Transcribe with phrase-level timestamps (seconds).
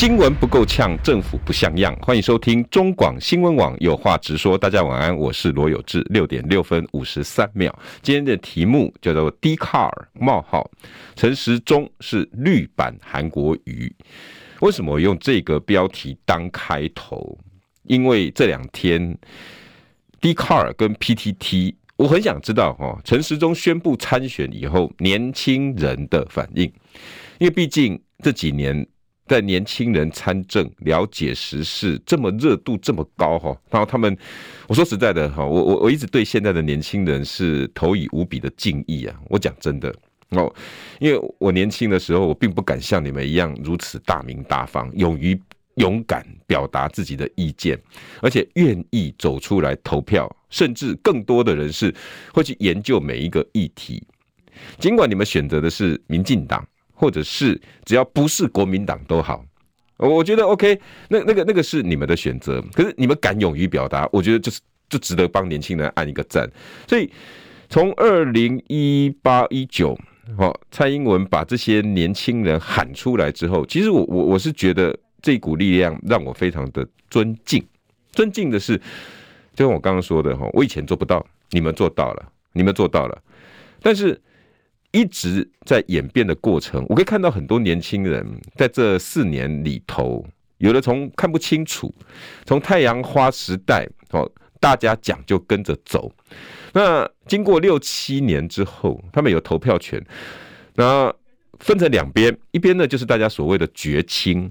[0.00, 1.94] 新闻不够呛，政府不像样。
[2.00, 4.56] 欢迎收听中广新闻网有话直说。
[4.56, 6.00] 大家晚安，我是罗有志。
[6.08, 7.70] 六点六分五十三秒，
[8.00, 10.70] 今天的题目叫做 “D Car 冒号
[11.16, 13.94] 陈时中是绿版韩国瑜”。
[14.62, 17.38] 为什么用这个标题当开头？
[17.82, 19.18] 因为这两天
[20.18, 26.64] D Car 跟 PTT，我很想知道哈，陈时中宣布参选以后，年轻人的反应。
[27.38, 28.86] 因为毕竟这几年。
[29.30, 34.18] 在年轻人参政、了解时事这么热度这么高哈，然后他们，
[34.66, 39.14] 我说实在的哈，我我我一直对现在的年轻人是投以无比的敬意啊！
[39.28, 39.94] 我讲真的
[40.30, 40.52] 哦，
[40.98, 45.40] 因为我年轻的时候，我并不敢像你们一样如此大名大方，勇于
[45.76, 47.80] 勇敢表达自己的意见，
[48.20, 51.94] 而且愿意走出来投票，甚至更多的人是
[52.34, 54.02] 会去研究每一个议题，
[54.80, 56.66] 尽管你们选择的是民进党。
[57.00, 59.42] 或者是只要不是国民党都好，
[59.96, 62.62] 我觉得 OK，那那个那个是你们的选择。
[62.74, 66.46] 可是你们敢勇于表达，我觉得就是就值得帮年轻人按一个赞。
[66.86, 67.10] 所以
[67.70, 69.98] 从二零一八一九，
[70.36, 77.66] 哦，蔡英文把这些年轻人喊出来之后，其实我我我是觉得这股力量让我非常的尊敬。
[78.12, 78.76] 尊敬的是，
[79.54, 83.22] 就像我刚刚说的哈，我以前做不到，你们做到了，你们做到了，
[83.80, 84.20] 但是。
[84.92, 90.26] 一直在演变的过程，我可以看到很多年轻人在这四年里头，
[90.58, 91.94] 有的从看不清楚，
[92.44, 96.10] 从太阳花时代哦，大家讲就跟着走。
[96.72, 100.04] 那经过六七年之后，他们有投票权，
[100.74, 101.12] 那
[101.60, 104.50] 分成两边，一边呢就是大家所谓的觉青，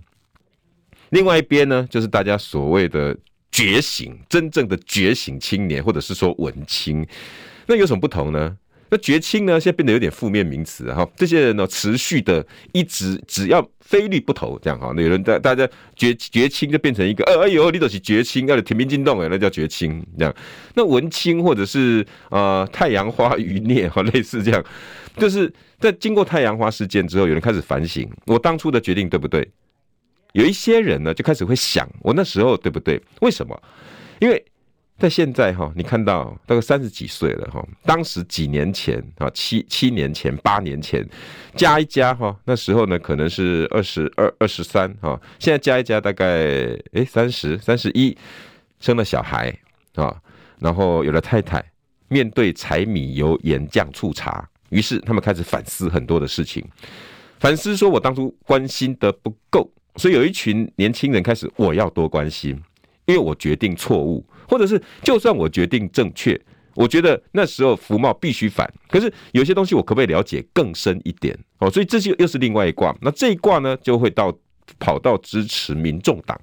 [1.10, 3.18] 另外一边呢就是大家所谓的
[3.52, 7.06] 觉醒，真正的觉醒青年，或者是说文青。
[7.66, 8.58] 那有什么不同呢？
[8.92, 9.60] 那绝青呢？
[9.60, 11.08] 现在变得有点负面名词哈。
[11.16, 14.92] 这些人呢，持续的一直只要非绿不投，这样哈。
[14.96, 20.36] 那有人大大家绝绝青就变成一个，哎呦，你都是绝青，要挺民进党哎，那叫绝青这样。
[20.74, 24.64] 那文青或者是、呃、太阳花余孽哈， 类似这样，
[25.18, 29.48] 就是在经过太阳花事件之后，有人开始反省，我当初的决定对不对？
[30.34, 33.00] 有一些人呢，就开始会想，我那时候对不对？
[33.22, 33.62] 为什么？
[34.20, 34.44] 因为。
[35.00, 41.08] 在现在哈，你看到大概三十几岁了哈，当时几年前啊，七七年前、八年前，
[41.56, 46.26] 加一加哈，那时候呢可能是二十二、二十三哈，现在加一加大概
[46.92, 48.16] 诶三十、三十一，
[48.82, 49.58] 生了小孩
[49.96, 50.14] 啊，
[50.60, 51.64] 然后有了太太，
[52.10, 56.62] 面对柴米油盐酱醋茶，于是他们开始反思很多的事情，
[57.40, 62.62] 反思说我当初关心的不够，所以有一群年轻人开始我要多关心，
[63.10, 64.24] 因为我决定错误。
[64.48, 66.40] 或者是，就算我决定正确，
[66.74, 68.68] 我觉得那时候服贸必须反。
[68.90, 71.38] 可是有些东西我可不可以了解更深一点？
[71.60, 72.96] 哦，所以这就又是另外一卦。
[73.02, 74.36] 那这一卦呢，就会到
[74.80, 76.40] 跑到支持民众党，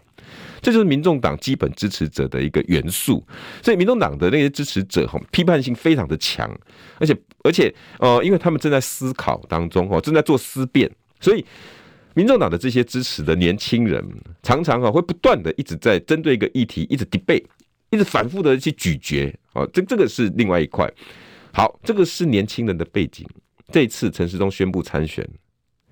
[0.63, 3.25] 这就是民众党基本支持者的一个元素。
[3.61, 6.49] 所以民众党的那些支持者哈，批判性非常的强，
[7.01, 10.89] 而且而且呃，因为他们正在思考当中哦，正在做思辨，
[11.19, 11.45] 所以
[12.17, 14.03] 民众党的这些支持的年轻人，
[14.43, 17.45] 常常啊会不断的一直在针对一个议题一直 debate。
[17.91, 20.93] 一直反复的去咀嚼，哦，这这个是另外一块。
[21.53, 23.25] 好，这个是年轻人的背景。
[23.71, 25.25] 这一次陈时中宣布参选，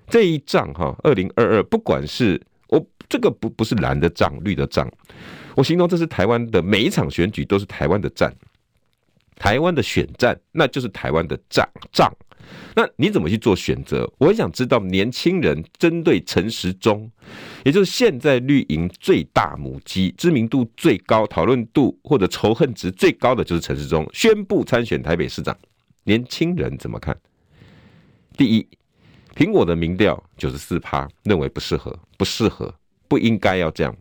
[0.09, 4.91] 这一仗哈，二零二二，不管是我这个不不是蓝的仗，绿的仗，
[5.55, 8.29] 我形容这是台湾的每一场选举都是台湾的战，
[9.37, 12.13] 台湾的选战，那就是台湾的仗仗。
[12.77, 14.11] 那你怎么去做选择？
[14.17, 17.09] 我很想知道年轻人针对陈时中，
[17.63, 25.57] 也就是现在绿营最大母鸡、知名度最高、讨论度或者仇恨值最高的就是陈时中宣布参选台北市长，
[26.03, 27.17] 年轻人怎么看？
[28.35, 28.67] 第一，
[29.35, 32.75] 苹果的民调九十四趴认为不适合，不适合，
[33.07, 33.95] 不应该要这样。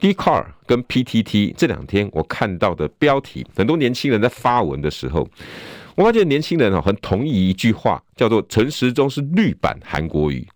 [0.00, 5.28] Dcar 跟 PTT 这两天我看到的标题，很多年轻人在发文的时候。
[5.98, 10.46] 我发现年轻人很同意一句话，叫做“陈时中是绿版韩国瑜”。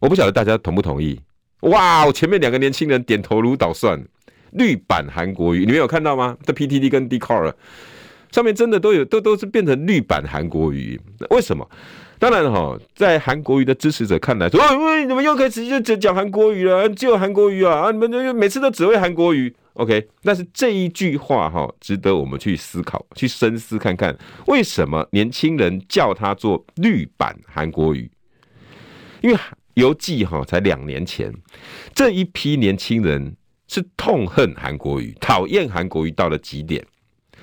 [0.00, 1.18] 我不晓得大家同不同意？
[1.60, 3.98] 哇，我前面两个年轻人点头如捣蒜，
[4.50, 6.36] 绿版韩国瑜，你们有看到吗？
[6.44, 7.54] 在 PTT 跟 d c o r
[8.30, 11.00] 上面真的都有，都都是变成绿版韩国瑜。
[11.30, 11.66] 为什么？
[12.18, 19.54] 当然哈，在韩国瑜的支持者看来说，喂喂，你们又开始就讲韩国瑜了，只有韩国瑜啊，啊，你们每次都只会韩国瑜。
[19.74, 24.14] OK，但是这一句话哈，值得我们去思考、去深思看看，
[24.46, 28.10] 为什么年轻人叫他做绿版韩国瑜？
[29.22, 29.38] 因为
[29.74, 31.32] 游记哈，才两年前，
[31.94, 33.34] 这一批年轻人
[33.66, 36.84] 是痛恨韩国瑜、讨厌韩国瑜到了极点，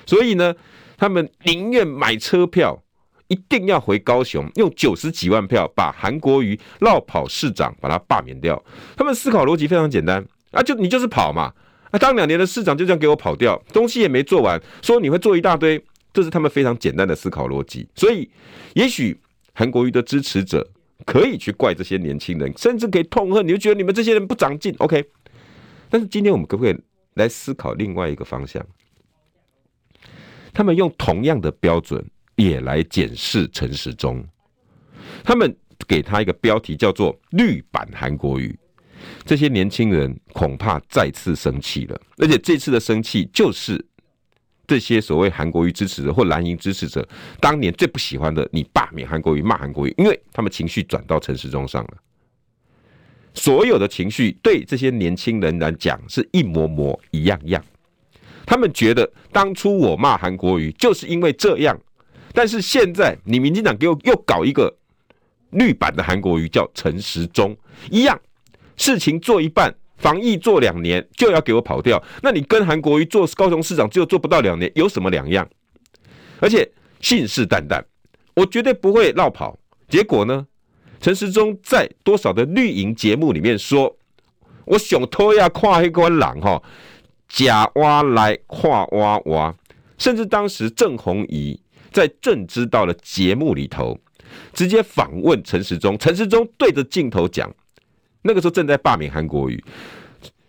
[0.06, 0.54] 所以呢，
[0.96, 2.80] 他们宁愿买车票，
[3.26, 8.62] 一定要回高雄，用九十几万票把韩国瑜绕跑市长把他罢免掉。
[8.96, 11.52] 他们思考逻辑非常简单啊，就你就是跑嘛。
[11.90, 15.82] 啊、当两年的市长就这样给我跑掉，东西也没做完，说你会做一大堆，
[16.12, 17.88] 这是他们非常简单的思考逻辑。
[17.94, 18.30] 所以，
[18.74, 19.20] 也许
[19.52, 20.66] 韩国瑜的支持者
[21.04, 24.74] 可以去怪这些年轻人，甚至可以痛恨，你就觉得你们这些人不长进。
[24.78, 25.04] OK，
[25.88, 26.76] 但是今天我们可不可以
[27.14, 28.64] 来思考另外一个方向？
[30.52, 32.04] 他们用同样的标准
[32.36, 34.24] 也来检视陈时中，
[35.24, 35.56] 他们
[35.88, 38.56] 给他一个标题叫做“绿版韩国瑜”。
[39.24, 43.84] 这些年轻人恐怕再次生气了，而且这次的生气就是
[44.66, 47.06] 这些所谓韩国瑜支持者或蓝营支持者
[47.40, 48.48] 当年最不喜欢的。
[48.52, 51.94] 你罢免韩国瑜，骂韩国瑜，因为他们情绪转到陈时中上了。
[53.34, 57.64] 所有的情绪对这些年轻人来讲是一模模一样样。
[58.44, 61.80] 他们觉得当初我骂韩国瑜就是因为这样，
[62.32, 64.76] 但是现在你民进党给我又搞一个
[65.50, 67.56] 绿版的韩国瑜，叫陈时中，
[67.90, 68.20] 一样。
[68.80, 72.02] 事情做一半，防疫做两年，就要给我跑掉。
[72.22, 75.46] 那你跟韩国瑜做高雄市长，只有做不到两年，有什么两样？
[76.40, 76.66] 而且
[76.98, 77.84] 信誓旦旦，
[78.34, 79.58] 我绝对不会落跑。
[79.86, 80.46] 结果呢？
[80.98, 83.94] 陈时中在多少的绿营节目里面说
[84.64, 86.62] ：“我想拖呀，跨黑关狼哈，
[87.28, 89.54] 假挖来跨挖挖。”
[89.98, 91.60] 甚至当时郑弘仪
[91.92, 93.98] 在正知道的节目里头，
[94.54, 97.50] 直接访问陈时中，陈时中对着镜头讲。
[98.22, 99.62] 那个时候正在罢免韩国瑜，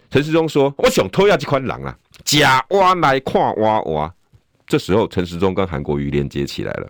[0.09, 4.13] 陈时中说：“我想偷下这块狼啊，假挖来跨挖挖。”
[4.67, 6.89] 这时候陈时中跟韩国瑜连接起来了，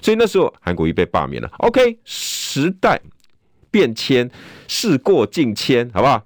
[0.00, 1.50] 所以那时候韩国瑜被罢免了。
[1.58, 3.00] OK，时代
[3.70, 4.30] 变迁，
[4.68, 6.24] 事过境迁，好不好？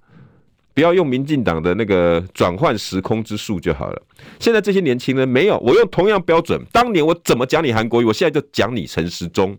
[0.74, 4.02] 不要用民进党的那个转换时空之术就好了。
[4.40, 9.56] 现在这些年轻人没有，我用同样标准，当年我怎么讲你韩国瑜，我现在就讲你陈时中，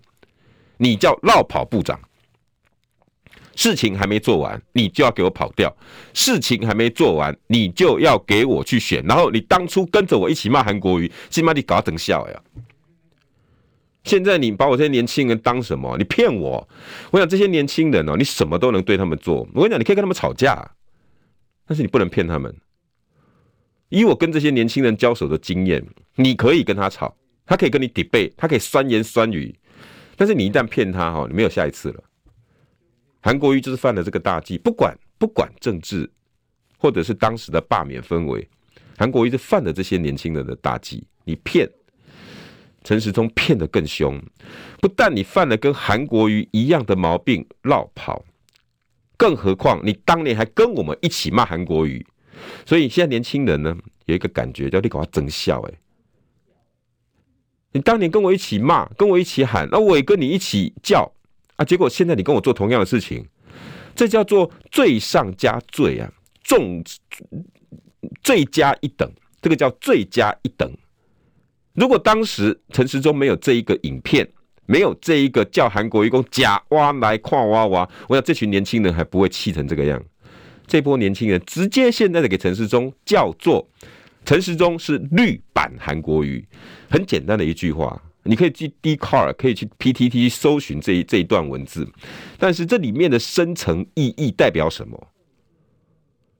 [0.77, 1.99] 你叫落跑部长。
[3.55, 5.69] 事情还没做完，你就要给我跑掉；
[6.13, 9.03] 事情还没做完，你就要给我去选。
[9.05, 12.41] 然后你当初跟着我一起骂韩国瑜，起码你搞等笑呀！
[14.03, 15.97] 现在你把我这些年轻人当什么？
[15.97, 16.69] 你骗我！
[17.09, 19.47] 我想这些年轻人哦，你什么都能对他们做。
[19.53, 20.71] 我跟你讲，你可以跟他们吵架，
[21.65, 22.55] 但是你不能骗他们。
[23.89, 25.83] 以我跟这些年轻人交手的经验，
[26.15, 27.15] 你可以跟他吵，
[27.45, 29.55] 他可以跟你 debate，他可以酸言酸语，
[30.15, 32.03] 但是你一旦骗他哈，你没有下一次了。
[33.25, 36.07] 韩国瑜就是犯了这个大忌，不管不管政治，
[36.77, 38.47] 或者是当时的罢免氛围，
[38.95, 41.03] 韩国瑜是犯了这些年轻人的大忌。
[41.23, 41.67] 你骗
[42.83, 44.21] 陈时中骗得更凶，
[44.79, 48.23] 不但你犯了跟韩国瑜一样的毛病，落跑，
[49.17, 52.05] 更何况你当年还跟我们一起骂韩国瑜，
[52.63, 53.75] 所以现在年轻人呢
[54.05, 55.73] 有一个感觉叫你搞他真笑哎，
[57.71, 61.11] 你当年跟我一起骂，跟我一起喊，那我也跟你一起叫。
[61.55, 61.65] 啊！
[61.65, 63.25] 结果现在你跟我做同样的事情，
[63.95, 66.11] 这叫做罪上加罪啊，
[66.43, 66.83] 重
[68.21, 69.09] 罪加一等，
[69.41, 70.69] 这个叫罪加一等。
[71.73, 74.27] 如果当时陈时中没有这一个影片，
[74.65, 80.01] 没有这一个叫韩国瑜讲假挖来跨挖挖，我想这群年轻人还不会气成这个样。
[80.67, 83.67] 这波年轻人直接现在的给陈时中叫做
[84.25, 86.43] 陈时中是绿版韩国瑜，
[86.89, 88.01] 很简单的一句话。
[88.27, 91.87] 你可以去 d c a r 可以去 PTT 搜寻这一这一段文字，
[92.39, 95.07] 但是这里面的深层意义代表什么？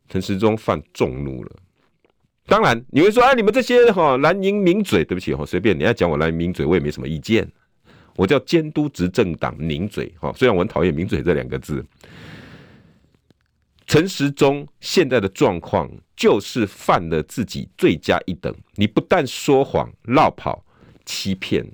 [0.10, 1.52] 陈时中犯众怒了。
[2.48, 7.48] 当然你会说，哎，你们这些哈蓝营名嘴，对不起哈，随便你要讲我蓝营名嘴，我也没什么意见。
[8.16, 11.86] 我叫监督执政党名嘴哈，虽然我很讨厌名嘴这两个字。
[13.86, 20.65] 陈时中现在的状况就是犯了自己罪加一等，你不但说谎、绕跑。
[21.06, 21.66] 欺骗，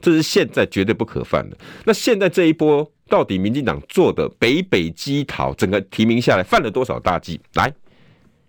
[0.00, 1.56] 这是现在绝对不可犯的。
[1.84, 7.40] 那现在这一波到底民进党做的北北基桃，整个提名下来犯了多少大忌？
[7.54, 7.72] 来，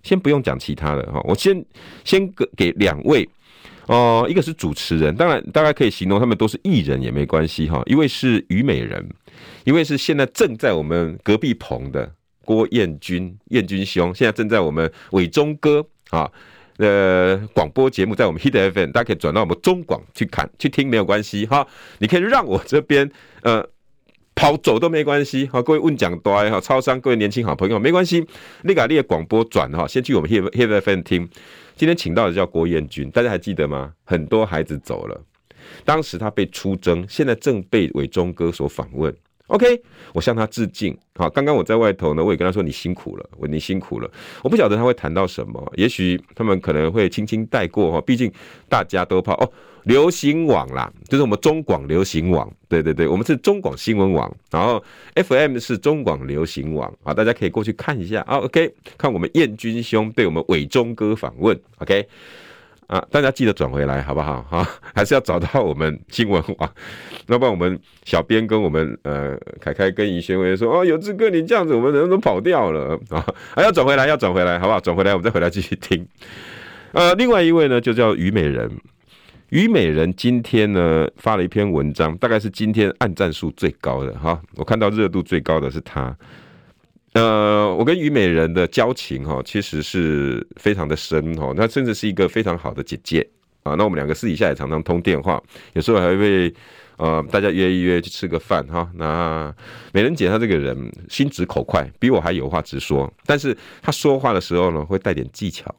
[0.02, 1.64] 先不用讲其他的哈，我先
[2.04, 3.28] 先给给两位
[3.88, 7.82] 哦，一个是主持人，当然大家可以形容他们都是艺人也没关系哈。
[7.86, 9.08] 一位是虞美人，
[9.64, 12.12] 一位是现在正在我们隔壁棚的
[12.46, 16.32] 郭彦军，彦军兄，现在正在我们伟忠哥啊。
[16.78, 21.68] 呃，广播节目在我们 Hit FM，大家可以转到我们中广去看去听，没有关系哈。
[22.00, 23.10] 你可以让我这边
[23.44, 23.64] 呃
[24.34, 25.46] 跑走都没关系。
[25.46, 28.26] 哈，各位问讲多哈，超商各位年轻好朋友没关系，
[28.64, 31.30] 你把你的广播转哈，先去我们 Hit Hit FM 听。
[31.76, 33.94] 今天请到的叫郭彦均，大家还记得吗？
[34.04, 35.22] 很多孩子走了，
[35.86, 39.16] 当时他被出征，现在正被伟忠哥所访问。
[39.48, 39.82] OK，
[40.14, 40.98] 我向他致敬。
[41.16, 44.10] 好，刚刚我在外头呢，我也跟他说你辛苦了，我你辛苦了。
[44.42, 48.32] 我不晓得他会谈到什么，也许他们可能会轻轻带过哈，毕竟
[48.70, 49.52] 大家都怕哦。
[49.84, 54.82] 流行网啦，就是我们中广流行网，对对对，我们是中广新闻网，然后
[55.16, 58.38] FM 是中广流行网啊，大家可以过去看一下啊。
[58.38, 61.60] OK，看我们彦均兄对我们伟忠哥访问。
[61.80, 62.08] OK。
[62.88, 64.42] 啊，大家记得转回来好不好？
[64.50, 66.74] 哈，还是要找到我们新闻网，
[67.28, 73.26] 要不然我们小编跟我们呃凯凯跟怡轩会说哦，有志哥你这样子，我们人都跑掉了 啊，
[73.56, 74.80] 还要转回来，要转回来，好不好？
[74.80, 76.06] 转回来，我们再回来继续听。
[76.92, 78.70] 呃，另外一位呢，就叫于美人，
[79.50, 86.16] 于美人今天呢发了一篇文章，大概是今天按赞数最高的哈，我看到热度最高的是他。
[87.14, 91.54] 呃，我跟虞美人的交情哈，其实是非常的深哈。
[91.56, 93.28] 她甚至是一个非常好的姐姐
[93.62, 93.76] 啊。
[93.76, 95.42] 那我们两个私底下也常常通电话，
[95.74, 96.52] 有时候还会
[96.98, 98.90] 呃大家约一约去吃个饭哈。
[98.96, 99.54] 那
[99.92, 103.12] 美人姐她这个人心直口快，比我还有话直说。
[103.28, 105.74] 但是她说话的时候呢，会带点技巧，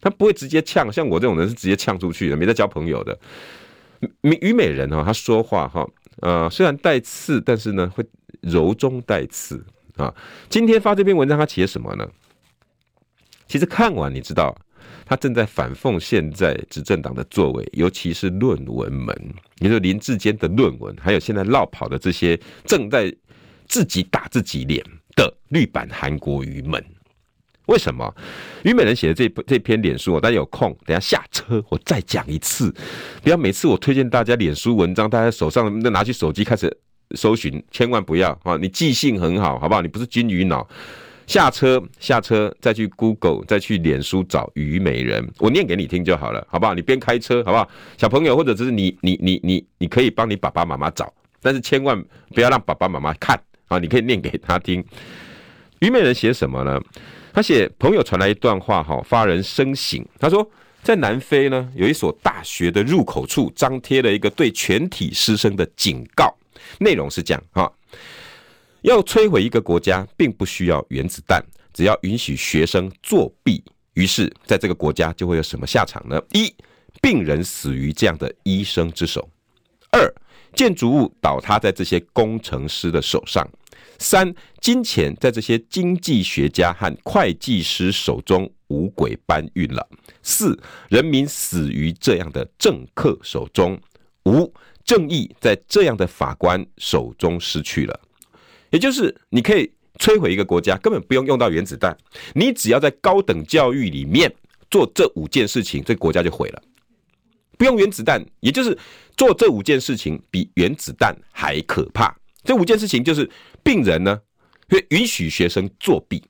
[0.00, 0.92] 她不会直接呛。
[0.92, 3.18] 像我这种人是直接呛出去的，没在交朋友的。
[4.20, 5.84] 虞美人哈，她说话哈，
[6.20, 8.04] 呃，虽然带刺，但是呢，会
[8.40, 9.60] 柔中带刺。
[9.96, 10.14] 啊，
[10.48, 12.06] 今天发这篇文章，他写什么呢？
[13.48, 14.54] 其实看完你知道，
[15.06, 23.14] 他正在反讽现在执政党的作为，尤其是论文门，也就是林志坚的论文，还有现在落跑的这些正在
[23.68, 24.84] 自己打自己脸
[25.14, 26.84] 的绿版韩国瑜们。
[27.66, 28.14] 为什么？
[28.64, 32.72] 于美人写的这这篇脸书，大家有空等下下车我再讲一次，
[33.22, 36.76] 不要每次我推荐大家脸书文章，大家手上那拿起手机开始。
[37.14, 38.56] 搜寻千万不要啊！
[38.60, 39.80] 你记性很好，好不好？
[39.80, 40.66] 你不是金鱼脑。
[41.26, 46.72] 下车，下车，再去 Google，再去脸书找虞美人，我念给你听就好了，好不好？
[46.72, 47.68] 你边开车，好不好？
[47.98, 52.00] 小朋友或者只是你，你，你，你，你可以帮你爸爸妈妈找，但是千万
[52.32, 53.36] 不要让爸爸妈妈看
[53.66, 53.78] 啊！
[53.80, 54.84] 你可以念给他听。
[55.80, 56.80] 虞美人写什么呢？
[57.32, 60.00] 他写朋友传来一段话，哈，发人深省。
[60.20, 60.48] 他说，
[60.84, 66.32] 在南非呢，有一所大学的入口处张贴了一个对全体师生的警告。
[66.78, 67.72] 内容是这样哈，
[68.82, 73.62] 要摧毁一个国家，并不需要原子弹，只要允许学生作弊。
[73.94, 76.20] 于是，在这个国家就会有什么下场呢？
[76.32, 76.54] 一、
[77.00, 79.22] 病人死于这样的医生之手；
[79.90, 80.12] 二、
[80.54, 83.42] 建筑物倒塌在这些工程师的手上；
[83.98, 89.82] 三、金钱在这些经济学家和会计师手中五鬼搬运了；
[90.22, 90.58] 四、
[90.90, 93.74] 人民死于这样的政客手中；
[94.26, 94.52] 五。
[94.86, 98.00] 正义在这样的法官手中失去了，
[98.70, 101.94] 也就是你可以摧毁一个国家，根本不用用到原子弹，
[102.34, 104.32] 你只要在高等教育里面
[104.70, 106.62] 做这五件事情，这国家就毁了。
[107.58, 108.78] 不用原子弹，也就是
[109.16, 112.16] 做这五件事情比原子弹还可怕。
[112.44, 113.28] 这五件事情就是
[113.64, 114.20] 病人呢
[114.68, 116.22] 会允许学生作弊，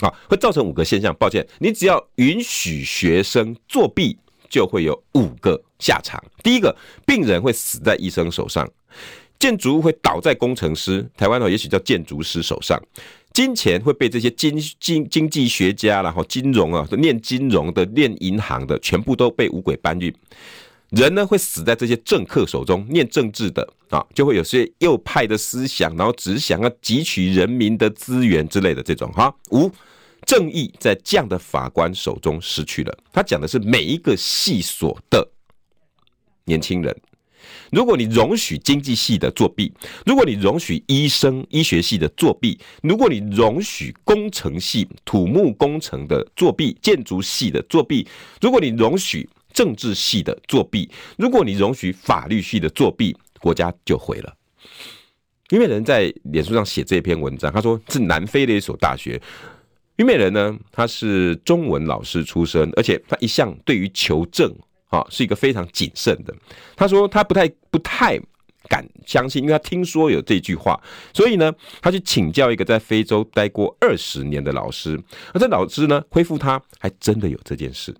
[0.00, 1.14] 啊，会造成五个现象。
[1.16, 4.18] 抱歉，你只要允许学生作弊。
[4.52, 6.22] 就会有五个下场。
[6.42, 8.66] 第一个，病人会死在医生手上；
[9.38, 12.78] 建筑物会倒在工程师，台湾哦，也许叫建筑师手上；
[13.32, 20.14] 金钱会被这些经经经济学家，然后金融啊，念金融的、念银行的，全部都被五鬼搬运。
[20.90, 29.70] 人呢会死在这些政客手中，念政治的啊，就会有些右派的思想，然后只想要汲取人民的资源之类的这种哈五。
[30.26, 32.98] 正义在这样的法官手中失去了。
[33.12, 35.26] 他讲的是每一个系所的
[36.44, 36.96] 年轻人。
[37.70, 39.72] 如果你容许经济系的作弊，
[40.06, 48.06] 如果你容许医生医学系的作弊，如果你容许工程系土木工程的作弊，建筑系的作弊，
[48.40, 54.36] 如果你容许政治系的作弊，如果你容许法律系的作弊，国家就毁了。
[55.48, 59.20] 因为人在脸书上写这篇文章，他说是南非的一所大学。
[59.96, 64.50] 虞美人呢，他是中文老师出身，而且他一向对于求证
[64.88, 66.34] 啊是一个非常谨慎的。
[66.74, 68.18] 他说他不太不太
[68.68, 70.80] 敢相信，因为他听说有这句话，
[71.12, 74.98] 所以呢，他去请教一个在非洲待过二十年的老师。
[75.34, 77.94] 而这老师呢，回复他还真的有这件事。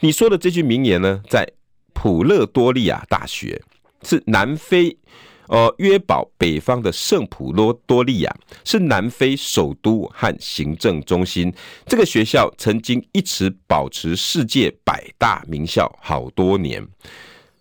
[0.00, 1.46] 你说的这句名言呢，在
[1.92, 3.62] 普勒多利亚大学，
[4.02, 4.96] 是南非。
[5.48, 8.34] 呃，约堡北方的圣普罗多利亚
[8.64, 11.52] 是南非首都和行政中心。
[11.86, 16.86] 这个学校曾经一直保持世界百大名校好多年。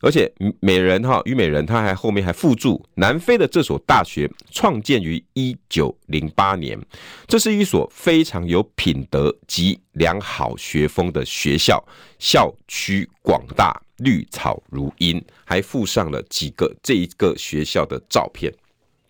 [0.05, 6.77] 而且美人哈虞美人，他还后面还附注：南非的这所大学创建于一九零八年，
[7.25, 11.81] 这是一所非常有品德及良好学风的学校，
[12.19, 18.53] 校区广大，绿草如茵，还附上了几个这一个学校的照片。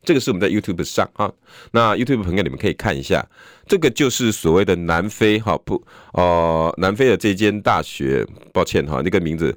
[0.04, 1.32] 这个是我们在 YouTube 上啊，
[1.72, 3.26] 那 YouTube 朋友你们可以看一下，
[3.68, 5.82] 这个就是所谓的南非哈普
[6.14, 9.56] 呃南非的这间大学，抱歉哈那个名字。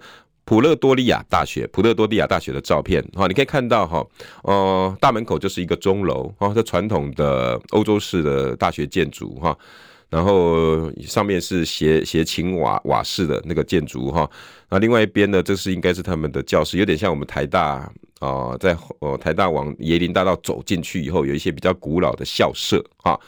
[0.48, 4.06] 普勒多利亚大学，普勒多利亚大学的照片，哈，你可以看到哈，
[4.44, 9.58] 呃，大门口就是一个钟楼，哈，这传统的欧洲式的大学建筑，哈，
[10.08, 14.30] 然后上面是斜斜青瓦瓦式的那个建筑，哈，
[14.68, 23.18] 那另外一边呢，这是应该是他们的教室，有点像我们台大啊，在呃台大往椰林大道走进去以后，有一些比较古老的校舍，哈。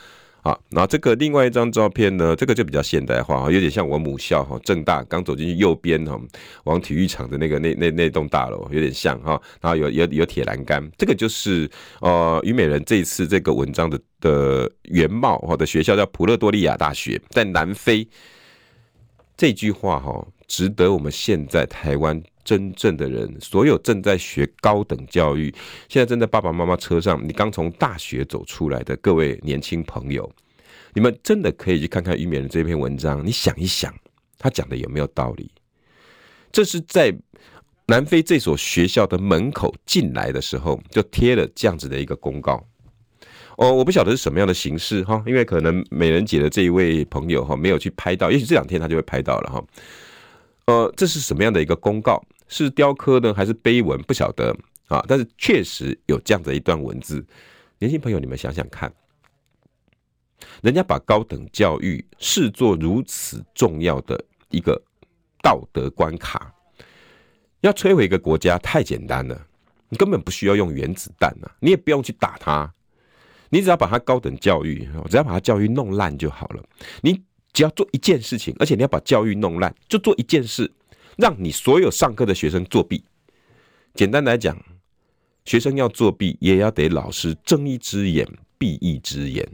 [0.49, 6.19] 啊，然后这个另外一张照片呢，这个就比较现代化，有点像我母校哈，正大刚走进去右边哈，
[6.64, 11.69] 往体育场的那个那那那栋大楼有点像哈，然后有有有铁栏杆，这个就是
[12.00, 18.09] 呃虞美人这一次这个文章的的原貌哈的学校叫普勒多利亚大学，在南非。
[19.37, 25.55] 这句话哈，值得我们现在台湾真正的人，所有正在学高等教育，
[25.88, 30.28] 现在正在爸爸妈妈车上，你刚从大学走出来的各位年轻朋友，
[30.95, 33.95] 你们真的可以去看看于美人这篇文章，你想一想，
[34.38, 35.50] 他讲的有没有道理？
[36.50, 37.14] 这是在
[37.87, 42.67] 南非这所学校的门口进来的时候，就贴了这样子的一个公告。
[43.59, 49.62] 哦，我不晓得是什么样的形式哈，因为可能美人姐的这一位朋友哈没有去拍到，也许这两天他就会拍到了哈。
[50.69, 52.23] 呃，这是什么样的一个公告？
[52.47, 53.99] 是雕刻呢，还是碑文？
[54.03, 54.55] 不晓得
[54.89, 55.03] 啊。
[55.09, 57.25] 但是确实有这样的一段文字。
[57.79, 58.93] 年轻朋友，你们想想看，
[60.61, 64.79] 人家把高等教育视作如此重要的一个
[65.43, 66.53] 道德关卡，
[67.63, 69.47] 要摧毁一个国家太简单了，
[69.89, 72.71] 你根本不需要用原子弹呐，你也不用去打它。
[73.49, 76.63] 你只要把他高等教育，只要把他教育弄烂就好了。
[77.01, 77.23] 你
[77.59, 80.71] 只要做一件事情，而且你要把教育弄烂，就做一件事，
[81.17, 83.02] 让你所有上课的学生作弊。
[83.95, 84.56] 简单来讲，
[85.45, 88.25] 学生要作弊，也要得老师睁一只眼
[88.59, 89.45] 闭一只眼。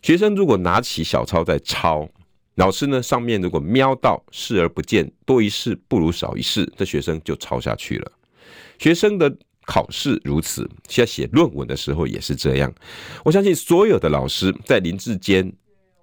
[0.00, 2.08] 学生如果拿起小抄在抄，
[2.54, 8.12] 老师呢上面如果瞄到视而不见，多一事不如少一事，这学生就抄下去了。
[8.78, 9.36] 学生的。
[9.66, 12.72] 考试如此，现在写论文的时候也是这样。
[13.22, 15.52] 我相信所有的老师在林智坚，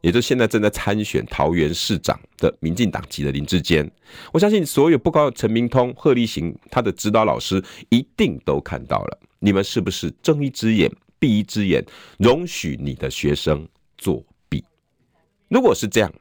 [0.06, 3.89] 也就现在正在参选桃园市长的民进党籍的林志坚，
[4.32, 9.20] 我相信所有不光陈明通、贺立行他的指导老师一定都看到了。
[9.39, 11.84] 你们是不是睁一只眼闭一只眼，
[12.20, 14.63] 容许你的学生作弊？
[15.48, 16.13] 如果是这样，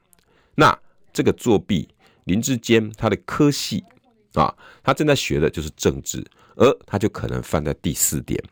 [0.55, 0.75] 那
[1.13, 1.87] 这个作弊
[2.25, 3.85] 林志坚他的科系
[4.33, 6.25] 啊，他正在学的就是政治。
[6.57, 8.43] 而他就可能犯在第四点，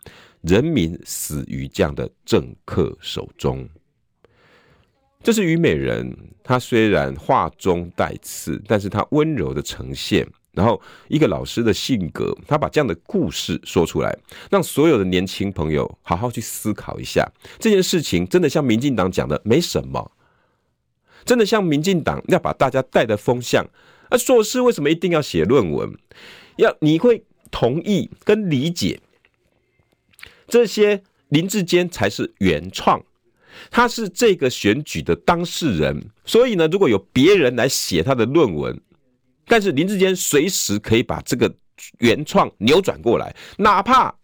[0.40, 3.66] 人民死于这样的政客手中。
[5.23, 14.17] 这是虞美人，他虽然话中带刺，但是他温柔的呈现，然后一个老师的性格，他把这样的故事说出来，
[14.51, 17.27] 让所有的年轻朋友好好去思考一下，
[17.59, 20.13] 这件事情真的像民进党讲的没什么，
[21.25, 23.67] 真的像民进党要把大家带的风向，
[24.11, 25.93] 而硕士为什么一定要写论文？
[26.57, 27.25] 要你会。
[27.55, 28.99] 同意跟理解
[30.49, 33.05] 这些，林志坚才是原创，
[33.71, 38.81] 他是这个选举的当事人，所以呢，如果有别人来写他的论文，
[39.47, 41.53] 但是林志坚随时可以把这个
[41.99, 44.15] 原创扭转过来，哪怕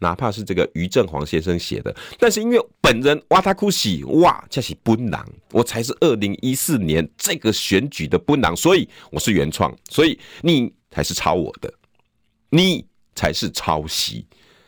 [0.00, 5.20] 哪怕是这个于正煌先生写的，但是因为本人哇他哭喜哇这是本人，
[5.52, 11.72] 我才是二零一四年这个选举的本人，所以我是原创，所以你才是抄我的。
[12.48, 14.24] 你才是抄袭！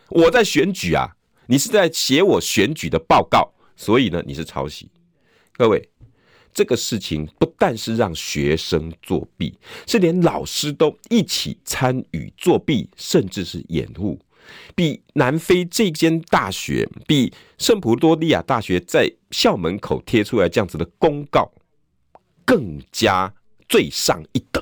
[0.09, 1.07] 我在选举啊，
[1.47, 4.89] 你是在写我选举的报告，所以呢，你是抄袭。
[5.53, 5.89] 各位，
[6.53, 14.19] 这个事情不但是让学生作弊，是连老师都一起参与作弊，甚至是掩护。
[14.75, 21.49] 比南非这间大学，比圣普多利亚大学在校门口贴出来这样子的公告，
[22.43, 23.33] 更加
[23.69, 24.61] 罪上一等。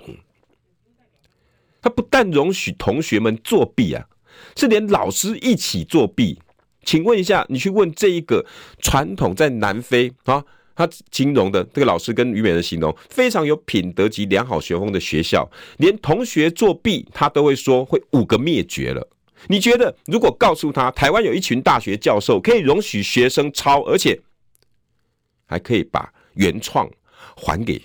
[1.82, 4.08] 他不但容许同学们作弊啊，
[4.56, 6.40] 是连老师一起作弊。
[6.88, 8.46] 请问一下，你去问这一个
[8.80, 10.42] 传统在南非啊，
[10.74, 15.46] 他形容的这个老师跟于美人形容非常有品德及良好学风的学校，
[15.80, 19.06] 连同学作弊他都会说会五个灭绝了。
[19.48, 24.18] 你觉得如果告诉他台湾有一群大学教授可以容许学生抄，而且
[25.46, 26.90] 还可以把原创
[27.36, 27.82] 还给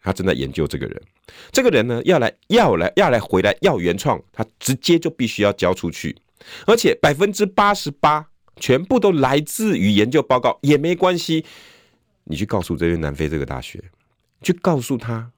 [0.00, 1.02] 他正在研究这个人？
[1.50, 6.16] 这个人呢，要来要来要来回来要原创，他直接就必须要交出去，
[6.66, 11.44] 而且百分之八十八全部都来自于研究报告，也没关系。
[12.24, 13.82] 你去告诉这边南非这个大学，
[14.42, 15.30] 去告诉他，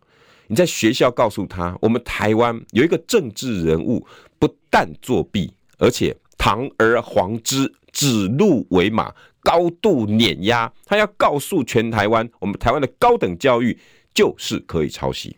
[0.49, 4.07] 你在学校告诉他，我们台湾有一个政治人物
[4.39, 10.71] 不但作弊，而且堂而皇之，指鹿为马，高度碾压。
[10.85, 13.79] 他要告诉全台湾，我们台湾的高等教育
[14.13, 15.35] 就是可以抄袭。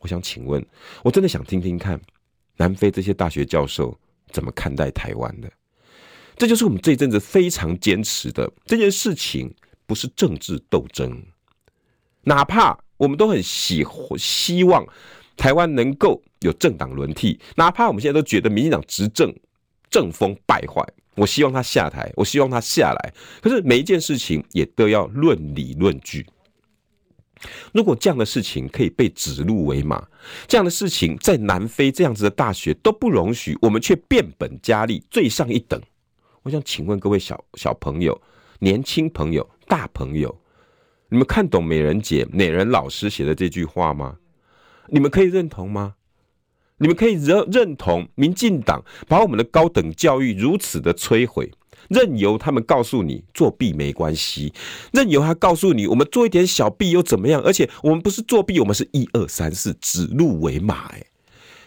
[0.00, 0.64] 我想请问，
[1.02, 2.00] 我真的想听听看，
[2.58, 3.98] 南非这些大学教授
[4.34, 5.48] 怎么看待台湾的？
[6.36, 9.54] 这就是我们这一阵子非常坚持的这件事情，
[9.86, 11.22] 不是政治斗争，
[12.24, 13.86] 哪怕我们都很喜
[14.18, 14.84] 希望
[15.36, 19.32] 台湾能够有政党轮替，哪怕我们现在都觉得民进党执政
[19.88, 23.14] 政风败坏，我希望他下台，我希望他下来。
[23.40, 26.26] 可是每一件事情也都要论理论据。
[27.72, 30.06] 如果这样的事情可以被指鹿为马，
[30.46, 35.80] 这样的事情在南非这样子的大学都不容许，我们却变本加厉，罪上一等。
[36.42, 38.20] 我想请问各位小小朋友、
[38.58, 40.38] 年轻朋友、大朋友，
[41.08, 44.18] 你们看懂美人姐、美人老师写的这句话吗？
[44.88, 45.94] 你们可以认同吗？
[46.78, 51.50] 你们可以认认同民进党把我们的高等教育如此的摧毁，
[51.88, 54.52] 任由他们告诉你作弊没关系，
[54.92, 57.42] 任由他告诉你我们做一点小弊又怎么样？
[57.42, 61.06] 而且我们不是作弊，我们是一二三四指鹿为马，欸，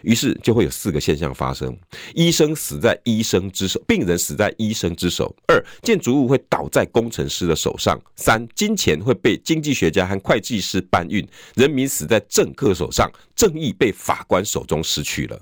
[0.02, 1.76] 于是就会有四个现象发生：
[2.14, 11.26] 医生死在医生之手，病人死在医生之手；二，建筑物会倒在工程师的手上；三，金钱会被经济学家和会计师搬运；
[11.56, 15.40] 人民死在政客手上，正义被法官手中失去了。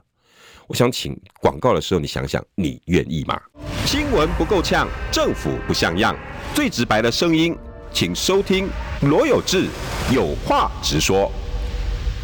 [0.67, 3.39] 我想请广告的时候，你想想，你愿意吗？
[3.85, 6.17] 新闻不够呛，政府不像样，
[6.55, 7.55] 最直白的声音，
[7.93, 8.67] 请收听
[9.03, 9.67] 罗有志
[10.11, 11.31] 有话直说。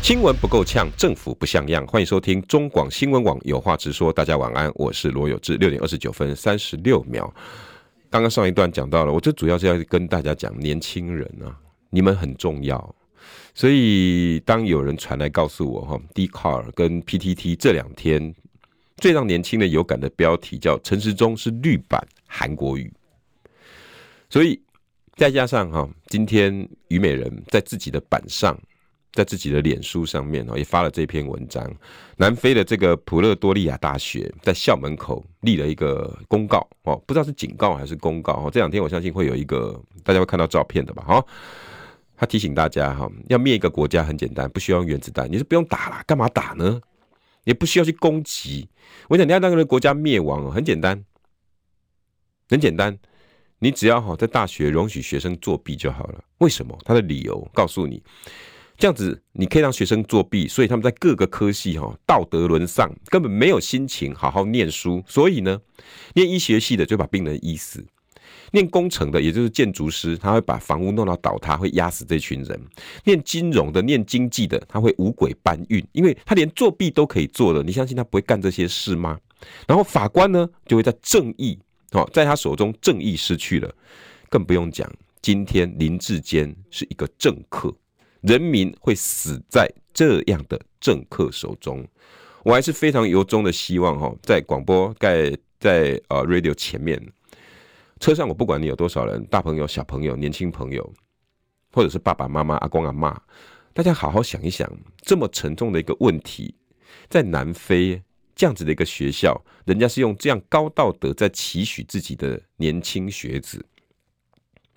[0.02, 1.86] 新闻不够呛，政府不像样。
[1.86, 4.12] 欢迎收听中广新闻网有话直说。
[4.12, 5.56] 大家晚安，我是罗有志。
[5.58, 7.32] 六点二十九分三十六秒。
[8.10, 11.54] 刚刚上一段讲到了，我这主要是要跟大家讲年轻人啊，
[11.91, 12.95] 你们很重要。
[13.54, 18.34] 所以当有人传来告诉我哈，D Car 跟 PTT 这两天
[19.02, 22.90] 最让年轻人有感的标题叫陈时中是绿版韩国瑜。
[24.30, 24.58] 所以
[25.18, 28.58] 再加上哈，今天虞美人在自己的板上。
[29.14, 31.70] 在自己的脸书上面哦，也发了这篇文章。
[32.16, 38.50] 南非的这个普勒多利亚大学在校门口立了一个公告哦，不知道是警告还是公告哦。
[38.50, 41.04] 这两天我相信会有一个大家会看到照片的吧？
[41.04, 41.26] 哈，
[42.16, 46.80] 他提醒大家哈，要灭一个国家很简单，不需要原子弹，你是不用打了，干嘛打呢？
[47.44, 48.70] 也不需要去攻击。
[49.10, 51.04] 我想你要让那个国家灭亡哦，很简单，
[52.50, 52.98] 很简单，
[53.60, 56.24] 你只要哈在大学容许学生作弊就好了。
[56.40, 56.78] 为什么？
[56.84, 58.02] 他的理由告诉你。
[58.78, 65.04] 这样子，你可以让学生作弊，所以他们在各个科系哈道德沦丧，根本没有心情好好念书。
[65.06, 65.62] 所以呢，
[66.16, 67.86] 念医学系的就把病人医死，
[68.52, 72.58] 念工程的也就是建筑师，他会把房屋弄到倒塌，会压死这群人；
[73.04, 77.64] 念金融的、念经济的，他会五鬼搬运，因为他连作弊都可以做了。
[77.64, 79.18] 你相信他不会干这些事吗？
[79.68, 81.58] 然后法官呢，就会在正义
[81.94, 83.74] 哦，在他手中正义失去了，
[84.30, 84.88] 更不用讲，
[85.22, 87.74] 今天林志坚是一个政客。
[88.22, 91.84] 人民会死在这样的政客手中，
[92.44, 97.02] 我还是非常由衷的希望哈，在广播在在呃 radio 前面
[98.02, 100.92] 车上，我不管你有多少人，大朋友、小朋友、年轻朋友，
[101.72, 103.16] 或者是爸爸妈妈、阿公阿嬷，
[103.74, 104.68] 大家好好想一想，
[105.04, 106.56] 这么沉重的一个问题，
[107.10, 108.02] 在南非
[108.36, 113.64] 这样子的一个学校，人家是用这样高道德在期许自己的年轻学子，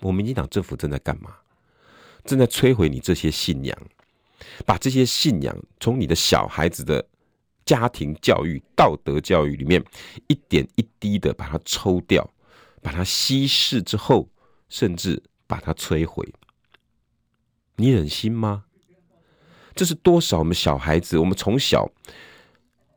[0.00, 1.30] 我们民进党政府正在干嘛？
[2.26, 3.78] 正在摧毁你这些信仰，
[4.66, 7.02] 把这些信仰从你的小孩子的
[7.64, 9.82] 家庭教育、道德教育里面
[10.26, 12.30] 一点一滴的把它抽掉，
[12.84, 14.28] 把它稀释之后，
[14.68, 16.30] 甚至把它摧毁。
[17.76, 18.64] 你忍心吗？
[19.74, 21.16] 这是多少我们小孩子？
[21.18, 21.90] 我们从小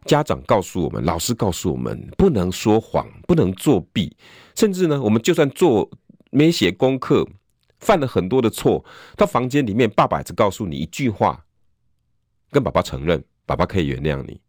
[0.04, 4.18] 家长告诉我们，老师告诉我们，不能说谎，不能作弊，
[4.56, 5.90] 甚至呢，我们就算做
[6.32, 7.26] 没写功课。
[7.80, 8.84] 犯了很多的错，
[9.16, 11.46] 到房间里面，爸爸只告诉你一句话，
[12.50, 14.42] 跟爸爸承认，爸爸可以原谅你。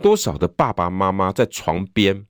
[0.00, 2.26] 多少的爸爸妈妈在床边，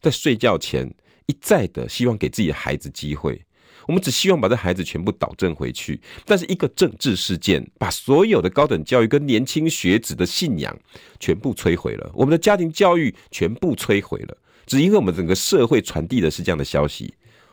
[0.00, 0.94] 在睡觉前
[1.26, 3.44] 一再的希望给自己的孩子机会，
[3.86, 10.76] 我们只希望把这孩子全部导正回去，但是一个政治事件，把所有的高等教育跟年轻学子的信仰
[11.20, 14.36] 全部摧毁了，我们的家庭教育全部摧毁了，
[14.66, 17.12] 只因为我们整个社会传递的是这样的消息。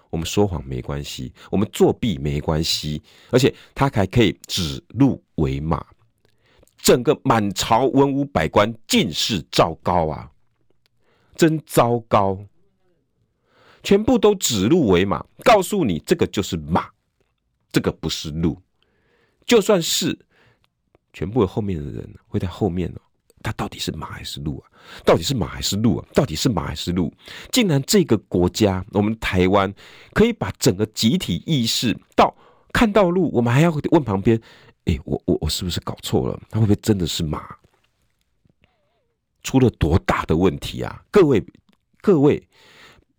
[0.09, 5.83] 我们说谎没关系，我们作弊没关系，而且他还可以指鹿为马。
[6.77, 10.29] 整个满朝文武百官尽是糟糕啊，
[11.35, 12.37] 真糟糕！
[13.83, 16.89] 全部都指鹿为马，告诉你这个就是马，
[17.71, 18.57] 这个不是鹿。
[19.45, 20.17] 就算是
[21.11, 23.01] 全部后面的人会在后面哦，
[23.43, 24.71] 他到底是马还是鹿啊？
[25.05, 26.07] 到底是马还是鹿啊？
[26.13, 27.13] 到底是马还是鹿？
[27.51, 29.71] 竟然这个国家，我们台湾
[30.13, 32.33] 可以把整个集体意识到
[32.71, 34.41] 看到鹿，我们还要问旁边。
[34.85, 36.37] 哎、我我我是不是搞错了？
[36.49, 37.55] 他会不会真的是马？
[39.41, 41.03] 出了多大的问题啊？
[41.11, 41.41] 各位
[42.01, 42.41] 各位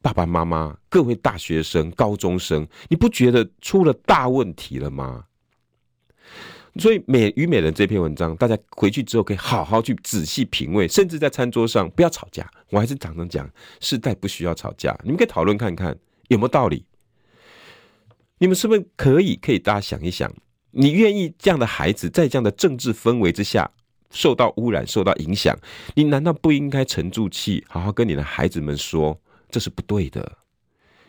[0.05, 5.25] 爸爸妈妈，各位大学生、高中生，你不觉得出了大问题了吗？
[6.79, 12.47] 所以美于美人这篇文章，大家回去之后可以好好去仔细品味，甚至在餐桌上不要吵架。
[12.69, 15.97] 我还是常常讲，世代不需要吵架，你们可以讨论看看
[16.29, 16.85] 有没有道理。
[18.37, 20.31] 你们是不是可以可以大家想一想？
[20.73, 23.71] 你愿意这样的孩子在这样的政治氛围之下
[24.11, 25.59] 受到污染、受到影响？
[25.95, 29.19] 你难道不应该沉住气，好好跟你的孩子们说，
[29.55, 30.39] 这是不对的？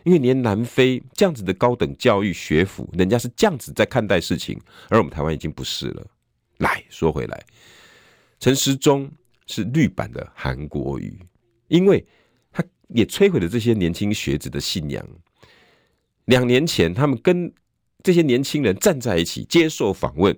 [0.04, 4.56] 因为连南非这样子的高等教育学府，人家是这样子在看待事情，
[4.88, 6.06] 而我们台湾已经不是了。
[6.58, 7.44] 来说回来，
[8.38, 9.10] 陈时中
[9.48, 11.18] 是绿版的韩国瑜，
[11.66, 12.06] 因为
[12.52, 15.04] 他也摧毁了这些年轻学子的信仰。
[16.26, 17.52] 两年前，他们跟
[18.04, 20.36] 这些年轻人站在一起接受访问，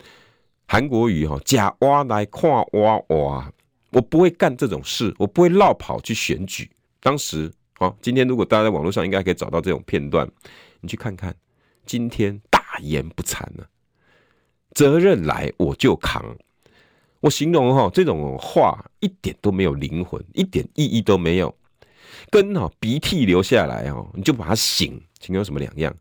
[0.67, 3.53] 韩国瑜哈假挖来看挖挖，
[3.91, 6.71] 我不会干这种事，我不会落跑去选举。
[7.01, 10.29] 当时，好，今天如果大家在网络上应该可以找到这种片段，
[10.81, 11.33] 你去看看。
[11.87, 13.69] 今天大言不惭了，
[14.73, 16.37] 责任来我就扛。
[17.21, 21.55] 我形容哈这种话一点都没有灵魂，一点意义都没有，
[22.31, 25.97] 跟哈鼻涕流下来哦，你就把它擤，请问有什么两样？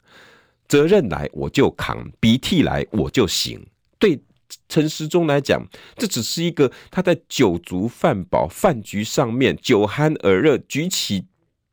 [0.68, 3.62] 责任来我就扛，鼻涕来我就擤。
[4.00, 4.20] 对
[4.68, 5.64] 陈时中来讲，
[5.96, 11.28] 这只是一个他在酒足饭饱饭局上面酒酣耳热举起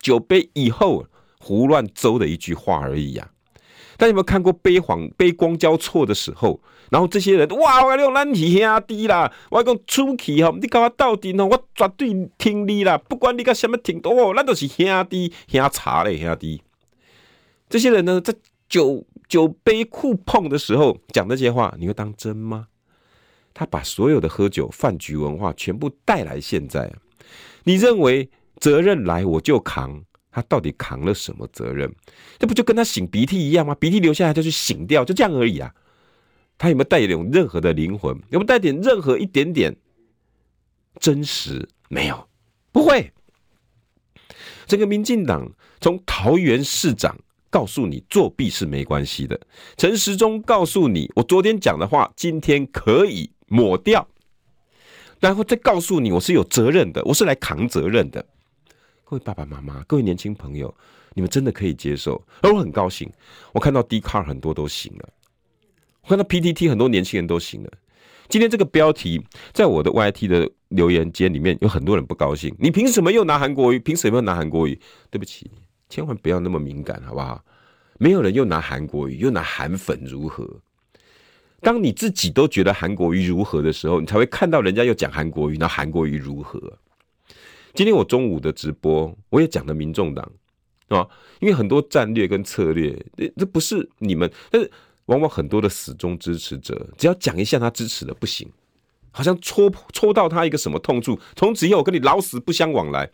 [0.04, 1.06] 酒杯以后
[1.40, 3.30] 胡乱诌的一句话而已啊！
[3.96, 6.60] 大家有没有看过悲黄悲光交错的时候？
[6.90, 16.62] 然后这些人哇，我用烂体兄弟啦，我讲出去吼，你跟我斗阵哦，我绝对听你啦，不管你个什么听哦，咱都是兄弟兄茶嘞兄弟。
[17.70, 18.34] 这些人呢，在
[18.68, 22.68] 酒酒杯互碰的时候讲那些话，你会当真吗？
[23.54, 26.92] 他把所有的喝酒饭局文化全部带来现在，
[27.62, 28.28] 你认为
[28.64, 30.02] 责任来我就扛？
[30.30, 31.94] 他到底扛了什么责任？
[32.38, 33.74] 这不就跟他擤鼻涕一样吗？
[33.74, 35.70] 鼻涕流下来就去擤掉，就这样而已啊！
[36.56, 36.84] 他有没有？
[36.84, 38.16] 带点任何的灵魂？
[38.30, 38.38] 有？
[38.38, 38.44] 没有？
[38.44, 39.76] 带点任何一点点
[40.98, 41.68] 真实？
[41.90, 42.26] 没有，
[42.72, 43.12] 不会。
[44.66, 47.14] 这个民进党从桃园市长。
[47.50, 49.40] 告诉你作弊是没关系的。
[49.76, 54.08] 陈时中告诉你，我昨天讲的话，今天可以抹掉，
[55.20, 56.42] 然后再告诉你，我是有？
[56.42, 58.26] 责任的，我是来扛责任的。
[59.06, 60.74] 各位爸爸妈妈，各位年轻朋友，
[61.12, 62.20] 你们真的可以接受？
[62.40, 63.10] 而我很高兴，
[63.52, 65.08] 我看到 Dcar 很多都醒了，
[66.02, 67.70] 我看到 PTT 很多年轻人都醒了。
[68.28, 73.78] 今天这个标题在我的 YT 的留言间里面有很多人不高兴，你凭什么又拿韩国语？
[73.78, 74.80] 凭什么又拿韩国语？
[75.10, 75.50] 对不起。
[75.90, 77.44] 千万不要那么敏感，好不好？
[77.98, 80.58] 没有人又拿韩国语，又拿韩粉如何？
[81.60, 86.78] 当你自己都觉得韩国语如何的时候，你才会看到人家又讲韩国语，那韩国语如何？
[87.74, 90.30] 今天我中午的直播，我也讲了民众党
[90.88, 91.06] 啊，
[91.40, 92.96] 因为很多战略跟策略，
[93.36, 94.70] 这不是你们，但是
[95.06, 98.48] 往往很多的死忠支持者，只要讲一下他支持的不行，
[99.10, 103.10] 好像戳戳到他一个什么痛处，从此以后我跟你老死不相往来，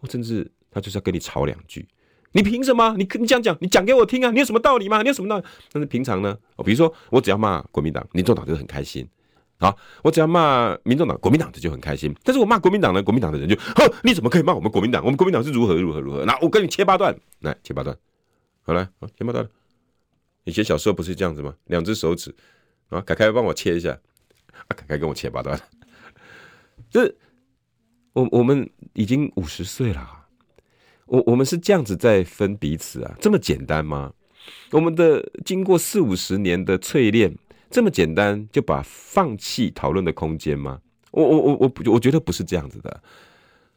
[0.00, 0.50] 我甚至。
[0.68, 1.88] 他就是要跟你吵两句，
[2.32, 2.94] 你凭什么？
[2.98, 4.30] 你你这样讲，你讲给我听啊！
[4.30, 5.00] 你有什么道理吗？
[5.00, 5.44] 你有什么道理？
[5.72, 9.08] 但是平常呢，比如说我只要骂国民党，民众党就很开心
[9.58, 9.70] 啊；
[10.02, 12.14] 我只要骂民众党，国民党的就很开心。
[12.22, 15.02] 但是我骂国民党呢，国民党的人就哼，你怎么可以骂我们国民党？
[15.04, 16.24] 我们国民党是如何如何如何？
[16.24, 17.96] 那我跟你切八段，来切八段，
[18.62, 19.48] 好来，好切八段。
[20.44, 21.54] 以前小时候不是这样子吗？
[21.66, 22.34] 两只手指
[22.88, 25.58] 啊，凯凯帮我切一下，啊，凯凯跟我切八段。
[26.90, 27.14] 这
[28.12, 30.26] 我我们已经五十岁了。
[31.06, 34.12] 我我们是这样子在分彼此啊，这么简单吗？
[34.70, 37.36] 我们的经过四五十年的淬炼，
[37.70, 40.80] 这么简单就把放弃讨论的空间吗？
[41.10, 43.02] 我我我我我觉得不是这样子的，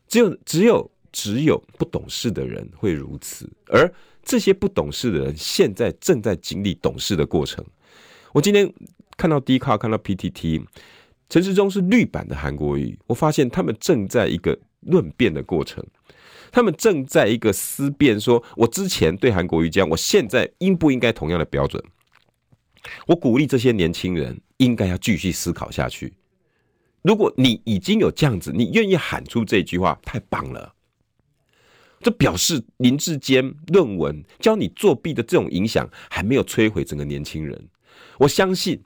[0.07, 7.63] 只有只有只有不懂事的人会如此，而这些不懂事的人现在正在经历懂事的过程。
[8.33, 8.71] 我今天
[9.17, 10.65] 看到 D 卡，看到 PTT，
[11.29, 15.83] 陈时中是绿版的韩国瑜，我发现他们正在一个论辩的过程。
[16.51, 21.83] 他们正在一个思辨，说我之前对韩国瑜这样，我现在应不应该同样的标准？
[23.07, 26.13] 我鼓励这些年轻人，应该要继续思考下去。
[27.01, 30.73] 如果你已经有这样子，你愿意喊出这句话，太棒了。
[32.01, 37.67] 这表示林志坚论文教你作弊的这种影响还没有摧毁整个年轻人。
[38.17, 38.81] 我相信，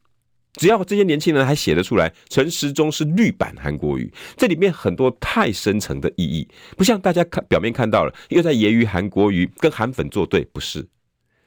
[0.54, 10.88] 只要这些年轻人还写得出来，陈时中是绿版韩国瑜，这里面很多太深层的意义，不像大家看表面看到了，又在揶揄韩国瑜跟韩粉作对，不是，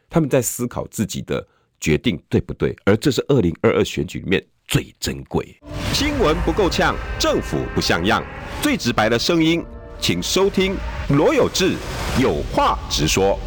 [0.09, 1.47] 他们在思考自己的
[1.87, 5.57] 决定对不对，而这是二零二二选举里面最珍贵。
[5.93, 8.25] 新闻不够呛，政府不像样，
[8.61, 9.65] 最直白的声音，
[10.01, 10.75] 请收听
[11.11, 11.77] 罗有志
[12.21, 13.39] 有话直说。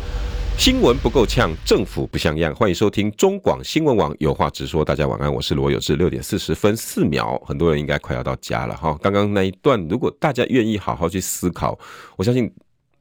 [0.58, 4.86] 新闻不够呛，政府不像样，欢迎收听中广新闻网有话直说。
[4.86, 5.98] 大家晚安，我是罗有志。
[5.98, 8.98] 六点四十分四秒，很多人应该快要到家了哈。
[9.02, 11.78] 刚刚那一段，如果大家愿意好好去思考，
[12.16, 12.50] 我相信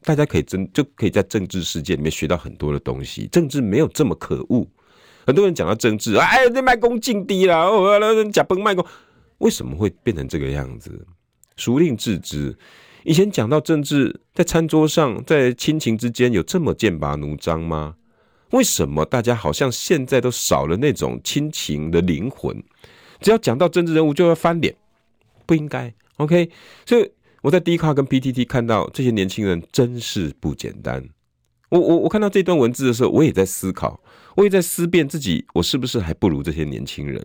[0.02, 3.28] 大家可以真就可以在政治世界里面学到很多的东西。
[3.28, 4.66] 政治没有这么可恶。
[5.28, 8.82] 很多人讲到政治，哎，这卖公敬低了，哦，假崩卖公，
[9.40, 11.06] 为什么会变成这个样子？
[11.54, 12.56] 孰令自知？
[13.04, 17.96] 以前讲到政治，在餐桌上，在亲情之间有这么剑拔弩张吗？
[18.52, 22.64] 为什么大家好像现在都少了那种亲情的灵魂？
[23.20, 24.74] 只要讲到政治人物就要翻脸，
[25.44, 25.92] 不应该。
[26.16, 26.48] OK，
[26.86, 27.12] 所以
[27.42, 31.06] 我在 Dcard 跟 PTT 看到这些年轻人真是不简单。
[31.68, 34.00] 我我我看到这段文字的时候，我也在思考。
[34.38, 37.20] 我也在思辨自己，我是不是还不如这些年轻人？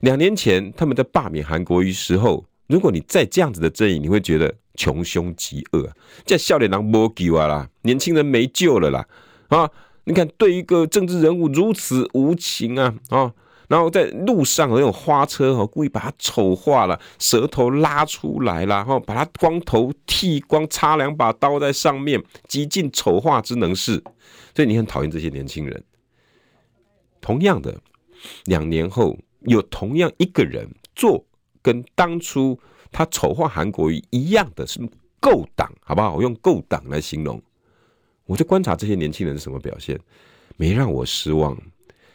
[0.00, 5.88] 两年前他们在罢免韩国瑜时候，如果你再这样子的阵营，你会觉得穷凶极恶，
[6.26, 9.06] 这笑脸狼没救啊啦，年轻人没救了啦
[9.50, 9.70] 啊！
[10.02, 13.32] 你看，对一个政治人物如此无情啊啊！
[13.68, 24.02] 然后在路上那种花车哈，故意把他丑化了，舌头拉出来了哈，把他光头剃光，插两把刀在上面，极尽丑化之能事。
[24.58, 25.84] 所以你很讨厌这些年轻人。
[27.20, 27.80] 同样的，
[28.46, 31.24] 两年后有同样一个人做
[31.62, 32.58] 跟当初
[32.90, 34.80] 他丑化韩国瑜一样的是
[35.20, 36.16] 够党，好不好？
[36.16, 37.40] 我用够党来形容。
[38.24, 39.96] 我在观察这些年轻人是什么表现，
[40.56, 41.56] 没让我失望。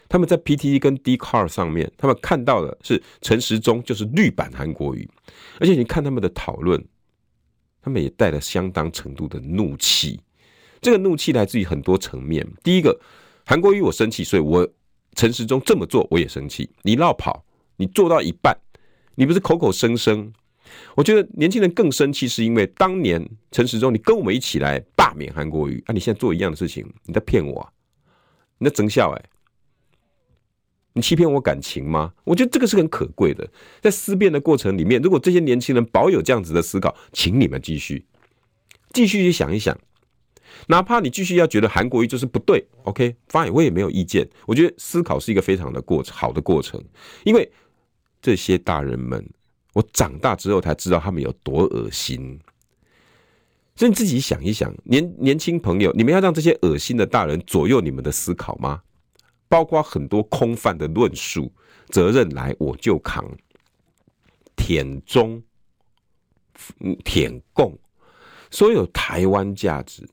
[0.09, 5.09] 他们在 PTT 跟 Dcard 上面，他们看到的是陈时中就是绿版韩国瑜，
[5.61, 6.85] 而且你看他们的讨论，
[7.81, 10.19] 他们也带了相当程度的怒气。
[10.83, 12.45] 这个怒气来自于很多层面。
[12.61, 12.99] 第一个，
[13.45, 14.67] 韩国瑜我生气，所以我
[15.15, 16.69] 陈时中这么做我也生气。
[16.83, 17.45] 你落跑，
[17.77, 18.55] 你做到一半，
[19.15, 20.31] 你不是口口声声。
[20.95, 27.73] 我觉得年轻人更生气，是因为当年陈时中你跟我们一起来罢免韩国瑜，啊，你现在做一样的事情，你在骗我，
[28.57, 29.25] 你在争笑哎，
[30.93, 32.13] 你欺骗我感情吗？
[32.23, 33.47] 我觉得这个是很可贵的。
[33.81, 38.05] 在思辨的过程里面，如果这些年轻人保有这样子的思考，请你们继续
[38.93, 39.77] 继续去想一想。
[40.67, 44.27] 哪怕你继续要觉得韩国瑜就是不对，OK，fine，我也没有意见。
[44.45, 46.83] 我觉得思考是一个非常的过好的过程，
[47.23, 47.51] 因为
[48.21, 49.27] 这些大人们，
[49.73, 52.39] 我长大之后才知道他们有多恶心。
[53.75, 58.81] 所以你自己想一想，年年轻朋友，你们要让这些恶心的大人左右你们的思考吗？
[59.49, 61.51] 包括很多空泛的论述，
[61.89, 63.23] 责任来我就扛，
[64.55, 65.41] 舔中，
[67.03, 67.77] 舔共，
[68.49, 70.07] 所有台湾价值。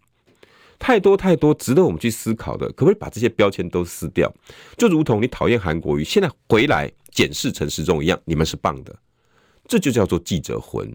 [0.80, 4.32] 太多太多值得我们去思考的，可不可以把这些标签都撕掉？
[4.78, 8.98] 就如同你讨厌韩国瑜，现在回来检视陈时中一样，你们是棒的，
[9.68, 10.90] 这就叫做记者魂，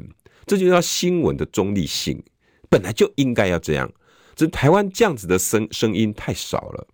[0.47, 2.21] 这就叫新闻的中立性，
[2.67, 3.89] 本来就应该要这样。
[4.35, 6.87] 只是台湾这样子的声声音太少了，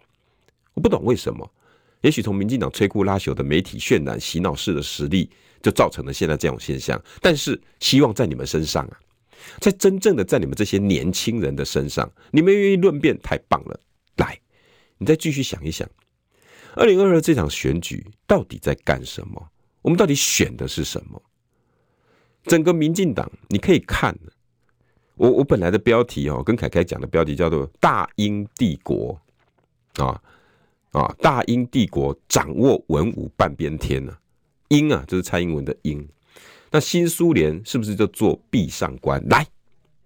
[0.73, 1.49] 我不懂为什么。
[2.01, 5.29] 也许从民进党摧枯拉朽的媒体渲染洗脑式的实力，
[5.61, 7.01] 就造成了现在这种现象。
[7.21, 8.99] 但是希望在你们身上啊。
[9.59, 13.79] 在真正的在你们这些年轻人的身上，你们愿意论辩，太棒了。
[14.17, 14.39] 来，
[14.97, 15.87] 你再继续想一想，
[16.75, 19.49] 二零二二这场选举到底在干什么？
[19.81, 21.21] 我们到底选的是什么？
[22.43, 24.17] 整个民进党，你可以看，
[25.15, 29.19] 我我本来的标题哦，跟凯凯讲的标题叫做“大英帝国”，
[29.97, 30.21] 啊
[30.91, 34.17] 啊，大英帝国掌握文武半边天呢？
[34.69, 36.07] 英啊，就是蔡英文的英。
[36.71, 39.21] 那新苏联是不是就做壁上观？
[39.27, 39.45] 来，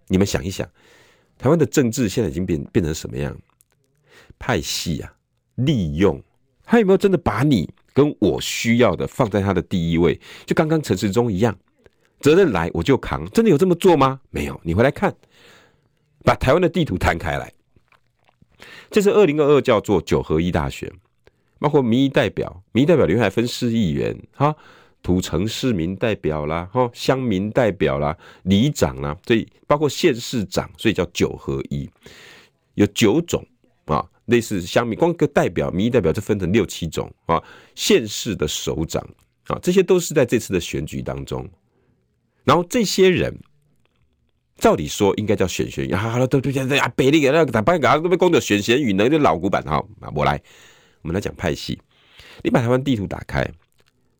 [0.08, 0.68] 你们想一想，
[1.38, 3.36] 台湾的政治现在已经变变成什么样？
[4.36, 5.14] 派系啊，
[5.54, 6.20] 利用，
[6.64, 10.20] 他有没有真的把你跟我需要的放在他的第一位？
[10.44, 11.56] 就刚刚陈时中一样，
[12.18, 14.20] 责任来我就扛，真的有这么做吗？
[14.30, 15.14] 没有，你回来看，
[16.24, 17.52] 把台湾的地图摊开来，
[18.90, 20.92] 这是二零二二叫做九合一大选，
[21.60, 24.56] 包括民意代表，民意代表里面还分市议员，哈。
[25.02, 31.88] 土城市民代表啦，哈，乡民代表啦，里长啦，所以包括县市长，所以叫九合一，
[32.74, 33.46] 有九种
[33.84, 37.42] 啊类似乡民，光个代表民意代表就分成六七种啊，
[37.74, 39.00] 县市的首长
[39.46, 41.48] 啊，这些都是在这次的选举当中。
[42.42, 43.36] 然后这些人，
[44.58, 49.84] 照理说应该叫选贤与能，好了，都都对啊，北那个打班嘎都被攻的选贤与能，就老古板哈。
[50.14, 50.40] 我来，
[51.02, 51.78] 我们来讲派系。
[52.42, 53.44] 你把台湾地图打开，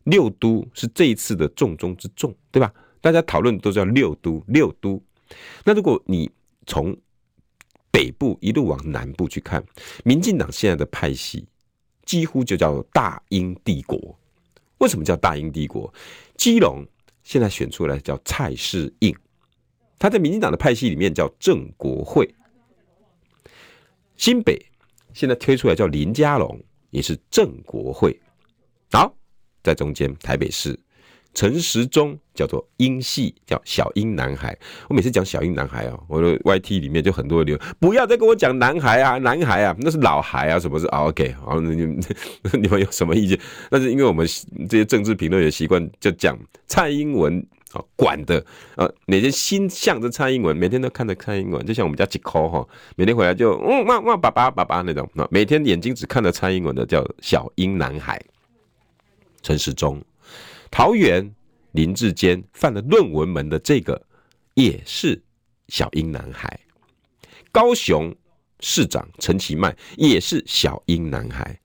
[0.06, 2.72] 六都是这一次的重中之重，对吧？
[3.00, 5.00] 大家讨论都叫六都，六都。
[5.64, 6.30] 那如果你
[6.66, 6.96] 从
[7.90, 9.64] 北部一路往南部去看，
[10.04, 11.46] 民进党现在的派系
[12.04, 14.18] 几乎就叫大英帝国。
[14.78, 15.92] 为什么叫大英帝国？
[16.36, 16.86] 基隆
[17.22, 19.14] 现在选出来叫蔡世应，
[19.98, 22.32] 他在民进党的派系里面叫郑国会。
[24.16, 24.64] 新北
[25.12, 28.18] 现在推出来叫林佳龙，也是郑国会。
[28.92, 29.16] 好，
[29.66, 30.78] 在中间台北市。
[31.34, 34.56] 陈时中叫做英系，叫小英男孩。
[34.88, 41.34] 我每次讲小英男孩哦，我的 YT 里面就很多留，不要再跟我讲男孩啊，男孩啊，那是老孩啊，什么是、OK？
[41.44, 42.00] 好，你们
[42.62, 43.38] 你们有什么意见？
[43.70, 44.26] 那是因为我们
[44.66, 48.42] 这些政治评论员习惯就讲蔡英文啊管的
[48.76, 58.18] 啊，每天心向着蔡英文，每天都看着蔡英文，就像我们家吉抠哈，每天回来就嗯哇哇爸爸爸爸那种，每天眼睛只看着蔡英文的叫小英男孩。
[59.46, 60.04] 陈时中。
[60.72, 61.32] 桃园
[61.70, 64.04] 林智坚犯了论文门的这个
[64.54, 65.22] 也是
[65.68, 66.58] 小英男孩，
[67.52, 68.12] 高雄
[68.58, 71.56] 市长陈其迈也是小英男孩，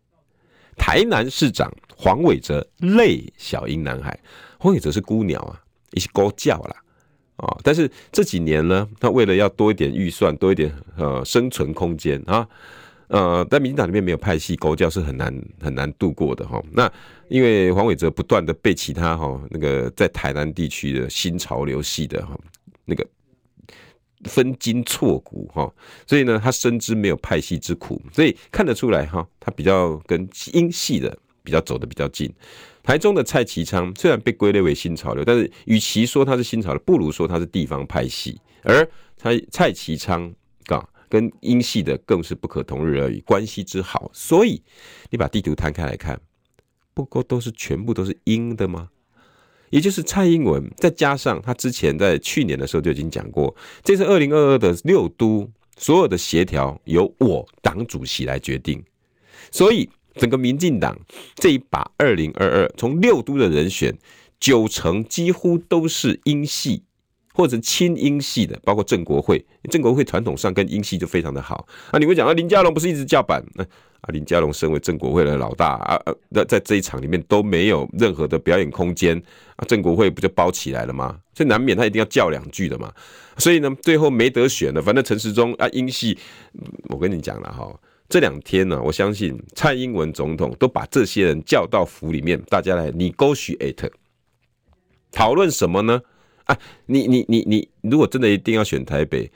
[0.77, 4.19] 台南市长黄伟哲类小英男孩，
[4.59, 5.59] 黄伟哲是孤鸟啊，
[5.93, 6.75] 一起高叫啦
[7.37, 7.57] 啊！
[7.63, 12.47] 但是这几年呢，他为了要多一点预算，多一点呃生存空间啊。
[13.11, 16.63] 呃，在民进党里面没有派系勾结是很难很难度过的哈。
[16.71, 16.89] 那
[17.27, 22.39] 因为黄伟哲不断的被其他哈那个在台南地区的新潮流系的哈
[22.85, 23.05] 那个
[24.23, 25.69] 分筋错骨哈，
[26.07, 32.33] 所以呢，他深知没有派系之苦，所以看得出来哈，他比较跟英系的比较走得比较近。
[32.81, 38.39] 台中的蔡其昌虽然被归类为新潮流，但是与其说他是新潮流，不如说他是地方派系。
[38.63, 38.87] 而
[39.17, 40.33] 蔡蔡其昌。
[41.11, 44.63] 跟英系的更是不可同日而语，关系之好，所以
[45.09, 46.17] 你把地图摊开来看，
[46.93, 48.87] 不过都是全部都是英的吗？
[49.71, 53.53] 也就是蔡英文，再加上他之前在去年的时候就已经讲过，
[53.83, 58.81] 这次二零二二的六都所有的协调由我党主席来决定，
[59.51, 60.97] 所以整个民进党
[61.35, 63.97] 这一把二零二二从六都的人选，
[64.39, 66.83] 九成几乎都是英系。
[67.33, 71.99] 或者亲英系的，包括郑国会，郑国会传统上跟英系就非常的好啊。
[71.99, 73.43] 你会讲啊，林佳龙不是一直叫板？
[73.53, 79.15] 那啊，林佳龙身为郑国会的老大啊，那在这一场里面都没有任何的表演空间
[79.55, 81.19] 啊，郑国会不就包起来了吗？
[81.35, 82.91] 所以难免他一定要叫两句的嘛。
[83.37, 86.17] 所以呢，最后没得选了，反正陈时中啊，英系，
[86.89, 87.71] 我跟你讲了哈，
[88.09, 93.89] 这两天呢，我相信蔡英文总统都把这些人叫到府里面，大家来 negotiate，
[95.11, 96.01] 讨论什么呢？
[96.85, 99.29] 你你你你，如果真的一定要选台北，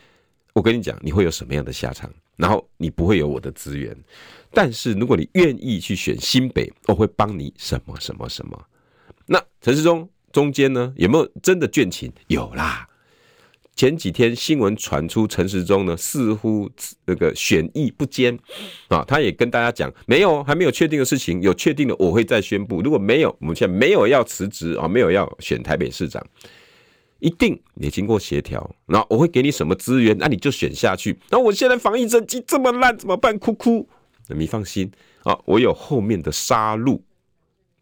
[0.53, 2.09] 我跟你讲，你会有什么样的下场？
[2.37, 3.95] 然后你不会有我的资源，
[4.51, 8.61] 但是如果你愿意去选新北，我会帮你什么什么什么。
[9.25, 12.11] 那陈时中中间呢，有没有真的倦情？
[12.27, 12.87] 有啦。
[13.77, 16.69] 前几天新闻传出陈时中呢，似乎
[17.05, 18.37] 那个选意不坚
[18.87, 22.81] 啊，他也跟大家讲，没有，还没有确定的事情，有确定的我会再宣布。
[22.81, 26.25] 如果没有，我们现在没有要辞职啊，没有要选台北市长。
[27.19, 31.17] 一定也经过协调，然后我会给你什么资源，那你就选下去。
[31.29, 33.37] 那我现在防疫政绩这么烂，怎么办？
[33.39, 33.87] 哭哭。
[34.27, 34.91] 那你放心
[35.23, 36.99] 啊，我有后面的杀戮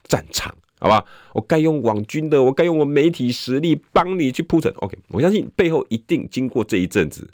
[0.04, 1.04] 战场，好吧？
[1.34, 4.72] 我该用网军的，我该用我媒体实力帮你去铺陈。
[4.78, 7.28] OK，我相信背后一定经过这一阵子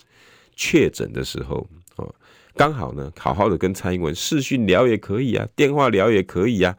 [0.56, 2.06] 确诊的时候啊，
[2.56, 6.76] 刚好呢，好好的跟蔡英文视讯聊也可以啊，电话聊也可以啊。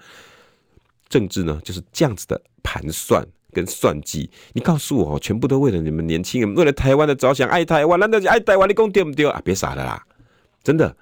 [1.08, 3.26] 政治呢就是这样子的盘算。
[3.52, 8.68] 跟算计，你告诉我，全部都为了你们年轻人，为了台湾的着想，爱台湾，难道爱台湾？
[8.68, 9.40] 你讲对不对啊？
[9.44, 10.04] 别傻了啦，
[10.62, 10.96] 真的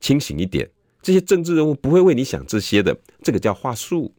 [0.00, 0.70] 清醒一点。
[1.02, 4.14] 这些政治人物不会为你想这些的，这个叫话术。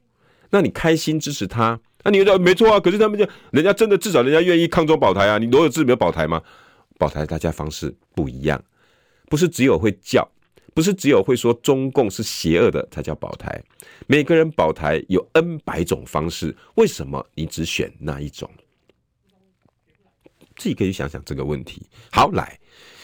[0.52, 2.80] 那你开心支持他，那你说没错啊？
[2.80, 5.38] 可是他们就人家真的至少人家愿意抗中保台啊。
[5.38, 6.42] 你罗有志没有保台吗？
[6.98, 8.64] 保台大家方式不一样，
[9.30, 10.30] 不是只有会叫。
[10.76, 13.64] 不是只有会说中共是邪恶的才叫保台，
[14.08, 18.52] 每个人保台有 N 百种方式，为什么你只选那一种？
[20.58, 21.88] 自己可以想想这个问题。
[22.12, 22.60] 好，来，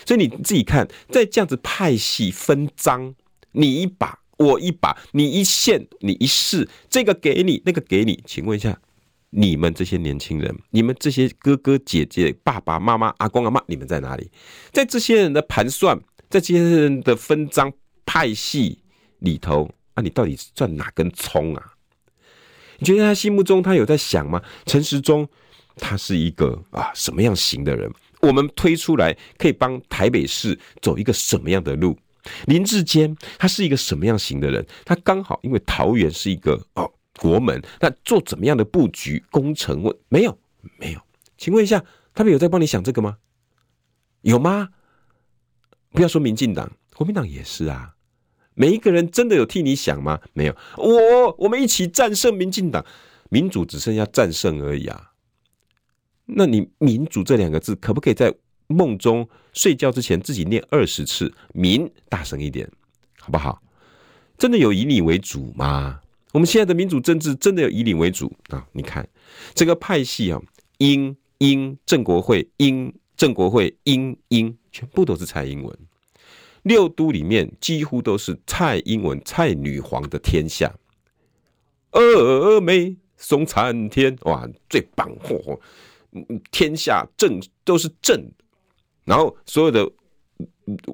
[0.06, 3.16] 所以你自己看，在这样子派系分赃，
[3.54, 8.82] 你一把我一把，你一线你一试，这个给你，那个给你，请问一下，
[9.30, 14.30] 你们这些年轻人，你们这些哥哥姐姐、爸爸妈妈、阿公阿妈，你们在哪里？
[14.74, 15.98] 在这些人的盘算。
[16.32, 17.72] 在这些人的分赃
[18.06, 18.80] 派系
[19.20, 21.74] 里头啊，你到底算哪根葱啊？
[22.80, 24.42] 你觉得他心目中他有在想吗？
[24.66, 25.28] 陈时中
[25.76, 27.92] 他是一个啊什么样型的人？
[28.22, 31.98] 我们推出来可以帮台北市走一个什么样的路？
[32.46, 34.66] 林志坚他是一个什么样型的人？
[34.86, 39.84] 他刚好因为桃园是一个哦国门，那做怎么样的布局工程？
[39.84, 40.38] 问没有
[40.80, 41.02] 没有？
[41.38, 43.18] 请问一下，他们有在帮你想这个吗？
[44.22, 44.70] 有吗？
[45.92, 47.96] 不要说民进党，国民党也是啊。
[48.54, 50.20] 每一个人真的有替你想吗？
[50.34, 50.56] 没有。
[50.78, 52.86] 我我们一起战胜民进党，
[53.30, 55.12] 民主只剩下战胜而已啊。
[56.26, 58.34] 那你民主这两个字，可不可以在
[58.68, 61.34] 梦中睡觉之前自己念二十次？
[61.54, 62.70] 民，大声一点，
[63.20, 63.62] 好不好？
[64.38, 66.00] 真的有以你为主吗？
[66.32, 68.66] 我们现在的民主政治真的有以你为主啊？
[68.72, 69.08] 你看
[69.54, 70.42] 这个派系啊，
[70.78, 75.78] 英英正国会，英正国会，英英，全部都是蔡英文。
[76.64, 80.74] 六都里面几乎都是蔡英文、蔡女皇的天下。
[81.92, 85.16] 峨眉送参天，哇，最棒！
[85.20, 85.60] 嚯！
[86.50, 88.20] 天下正都是正，
[89.04, 89.88] 然后所有的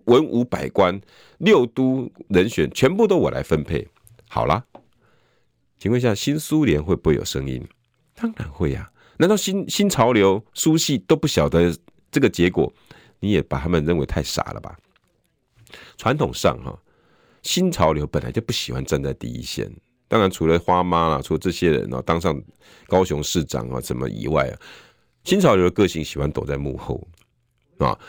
[0.04, 1.00] 文武百官、
[1.38, 3.88] 六都人选全部都我来分配。
[4.28, 4.66] 好了，
[5.80, 7.66] 请问一下，新苏联会不会有声音？
[8.16, 9.16] 当然会呀、啊。
[9.20, 11.74] 难道新新潮流、苏系都不晓得
[12.18, 12.74] 这个结果？
[13.20, 14.76] 你也把他们认为太傻了吧？
[15.98, 16.76] 传统上哈，
[17.44, 19.72] 新潮流本来就不喜欢站在第一线。
[20.08, 22.42] 当然，除了花妈啦，除了这些人呢，当上
[22.88, 24.58] 高雄市长啊，什么以外啊。
[25.26, 27.08] 新潮流的个性喜欢躲在幕后
[27.78, 28.00] 啊，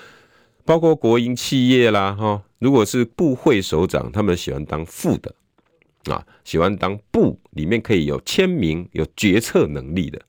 [0.65, 5.35] 包括国营企业啦哈，如果是部会首长，他们喜欢当副的
[6.05, 10.23] 啊，喜欢当部里面可以有签名、有决策能力的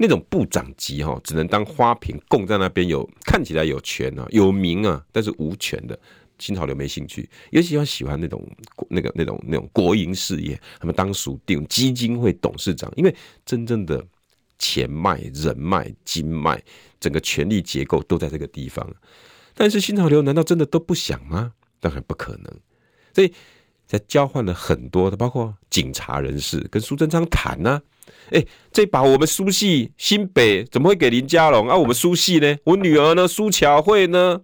[0.00, 5.96] 那种部长级哈，只能当花瓶供在那边，有看起来有权啊、有名啊，但是无权的。
[6.38, 8.42] 新潮流没兴趣，尤其喜欢喜欢那种
[8.88, 14.02] 那个那种那种国营事业，他们当属定基金会董事长，因为真正的。
[14.62, 16.62] 钱脉、人脉、金脉，
[17.00, 18.86] 整个权力结构都在这个地方。
[19.54, 21.54] 但是新潮流难道真的都不想吗？
[21.80, 22.54] 当然不可能。
[23.14, 23.32] 所以
[23.86, 27.80] 在交换了很多的，包括警察人士跟苏贞昌谈呢。
[28.30, 31.76] 哎，这把我们苏系新北怎么会给林佳龙啊？
[31.76, 32.56] 我们苏系呢？
[32.64, 33.26] 我女儿呢？
[33.26, 34.40] 苏巧慧呢？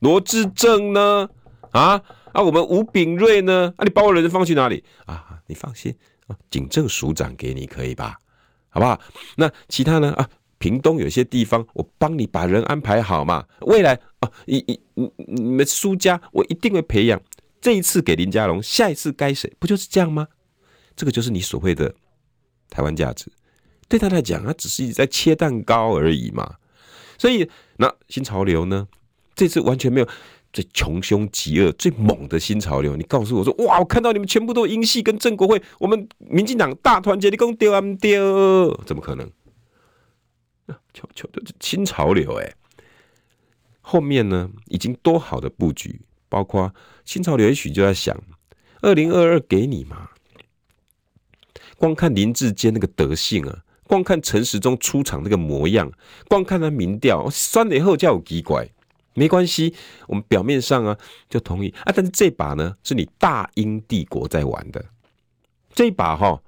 [0.00, 1.28] 罗志正呢？
[1.72, 2.02] 啊
[2.32, 2.42] 啊！
[2.42, 3.72] 我们吴秉叡呢？
[3.76, 5.40] 啊，你把我人放去哪里啊？
[5.46, 5.94] 你放心
[6.26, 8.18] 啊，警政署长给你可以吧？
[8.68, 9.00] 好不好？
[9.36, 10.12] 那其他呢？
[10.12, 13.44] 啊，屏东有些地方，我帮你把人安排好嘛。
[13.60, 17.20] 未来啊，你你你你们苏家，我一定会培养。
[17.60, 19.52] 这一次给林佳龙，下一次该谁？
[19.58, 20.26] 不就是这样吗？
[20.96, 21.94] 这个就是你所谓的
[22.70, 23.26] 台湾价值。
[23.88, 26.54] 对他来讲，他只是一直在切蛋糕而已嘛。
[27.18, 28.88] 所以，那新潮流呢？
[29.34, 30.08] 这次完全没有。
[30.52, 38.76] 最穷凶极恶、最猛的新潮流，你告诉我说：“哇，我看到你们全部都英系跟正国会，我们民进党大团结，你讲丢啊丢？
[38.84, 39.30] 怎么可能？
[40.92, 42.52] 求求的新潮流哎！
[43.80, 48.20] 后面呢，已经多好的布局，包括新潮流也许就在想：
[48.80, 50.10] 二零二二给你嘛？
[51.80, 55.90] 光看林志坚那个德性啊，光看陈时中出场那个模样，
[56.28, 58.68] 光看他民调，酸了以后叫我奇怪。”
[59.14, 59.74] 没关系，
[60.06, 60.96] 我们表面上啊
[61.28, 64.84] 就同意啊，但是这把呢是你大英帝国在玩的，
[65.74, 66.40] 这把哈、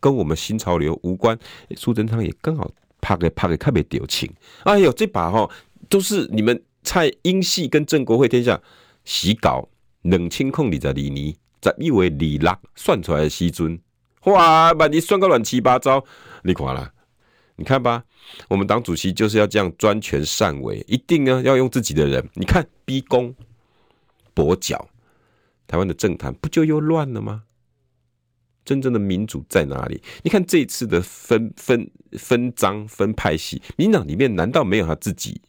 [0.00, 1.38] 跟我们新潮流无关。
[1.76, 2.70] 苏贞昌也刚好
[3.00, 4.30] 拍给拍给特别丢情，
[4.64, 5.48] 哎呦，这把哈、
[5.88, 8.60] 都是你们蔡英系跟正国会天下
[9.04, 9.68] 洗稿
[10.02, 13.80] 冷清控你在里尼，在以为李拉算出来的西尊，
[14.24, 16.04] 哇，把你算个乱七八糟，
[16.42, 16.92] 你看啦。
[17.56, 18.02] 你看吧，
[18.48, 22.26] 我们党主席就是要这样专权擅为，一定呢要用自己的人。
[22.34, 23.32] 你看逼宫、
[24.34, 24.88] 跛脚，
[25.66, 27.42] 台湾的政坛不就又乱了吗？
[28.64, 30.02] 真正的民主在哪里？
[30.22, 35.40] 你看这一次的分分分赃分派系，民党里面难道没有他自己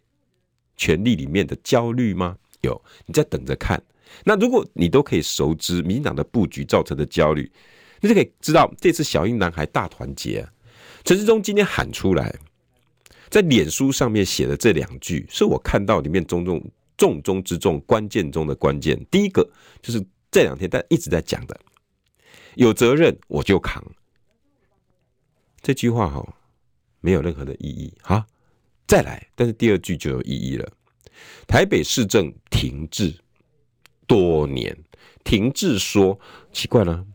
[0.76, 2.38] 权力里面的焦虑吗？
[2.62, 3.82] 有，你再等着看。
[4.26, 7.50] 那如果你都可以熟知民党的布局造成的焦虑，
[8.04, 10.52] 你就可以知道这次小英男孩大团结啊。
[11.06, 12.36] 陈时中今天喊出来，
[13.30, 16.62] 在脸书上面写的这两句，是我看到里面重中
[16.98, 19.02] 重中之重、关键中的关键。
[19.10, 19.50] 第一个
[19.82, 21.58] 就是这两天大家一直在讲的，
[22.56, 23.82] 有责任我就扛。
[25.62, 26.36] 这句话哈，
[27.00, 28.28] 没有任何的意义哈。
[28.86, 30.70] 再来，但是第二句就有意义了。
[31.48, 33.16] 台北市政停滞
[34.06, 34.78] 多年，
[35.24, 36.20] 停滞说
[36.52, 37.06] 奇怪了。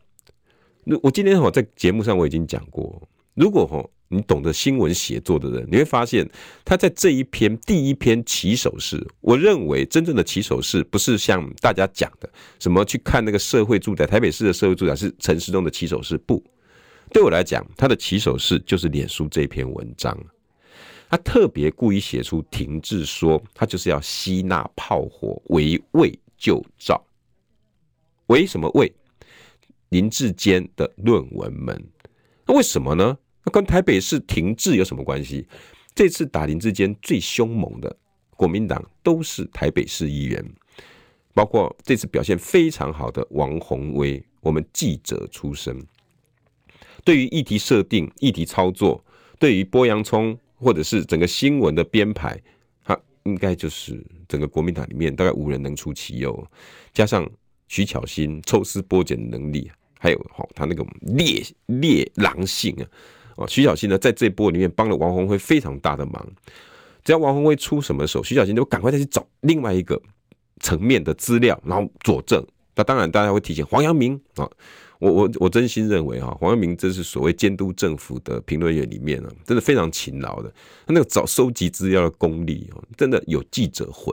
[1.03, 3.01] 我今天哈在节目上我已经讲过。
[3.35, 6.29] 如果吼你懂得新闻写作的人，你会发现
[6.65, 12.29] 他在这一篇第一篇起手式，我认为真正的起手式不是像大家讲的
[12.59, 16.43] 什么去看那个社会住宅，台北市的社会住宅是陈时中的起手式，不，
[17.13, 20.19] 对我来讲，他的起手式就是脸书这篇文章，
[21.11, 27.01] 他特别故意写出停滞说，他就是要吸纳炮火，围魏救赵，
[28.29, 28.91] 为什么魏？
[29.91, 31.83] 林志坚的论文们，
[32.47, 33.17] 那为什么呢？
[33.45, 35.47] 那跟台北市停滞有什么关系？
[35.95, 37.97] 这次打林志坚最凶猛的
[38.37, 40.45] 国民党都是台北市议员，
[41.35, 45.83] 包括这次表现非常好的王鸿薇，我们记者出身，
[47.05, 49.03] 对于议题设定、议题操作，
[49.39, 52.41] 对于剥洋葱或者是整个新闻的编排，
[52.85, 56.47] 他应该就是整个国民党里面大概无人能出其右，
[56.93, 57.29] 加上
[57.67, 59.71] 徐巧芯抽丝剥茧的能力。
[59.99, 66.27] 还有哈，他那个烈烈狼性啊，啊，徐小新呢，在这波里面帮了王洪辉非常大的忙。
[67.05, 70.01] 只要王洪辉出什么时候，徐小新就赶快再去找另外一个
[70.61, 72.45] 层面的资料，然后佐证。
[72.75, 74.49] 那当然，大家会提醒黄阳明啊。
[74.99, 80.53] 我我我真心认为哈，黄阳明这是所谓监督政府的评论员里面呢，真的非常勤劳的。
[80.87, 84.13] 他那个找收集资料的功力哦，真的有记者魂。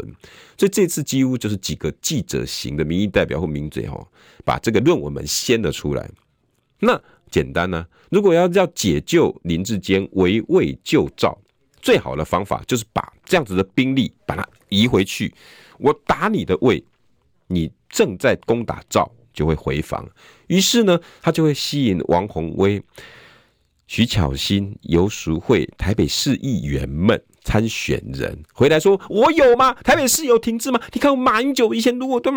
[0.58, 4.08] 所以这次几乎就是几个记者型的民意代表或名嘴哈，
[4.44, 6.08] 把这个论文们掀了出来。
[6.80, 11.36] 那简单呢，如果要要解救林志坚，围魏救赵，
[11.82, 15.34] 最好的方法就是把这样子的兵力把它移回去。
[15.80, 16.84] 我打你的魏，
[17.48, 19.12] 你正在攻打赵。
[19.36, 20.10] 就会回防，
[20.48, 22.82] 于是呢，他就会吸引王鸿薇、
[23.88, 29.74] 徐巧芯、游淑慧、台北市议员们参选人回来说：“我有吗？
[29.84, 30.80] 台北市有停滞吗？
[30.94, 32.32] 你看马英九以前如果多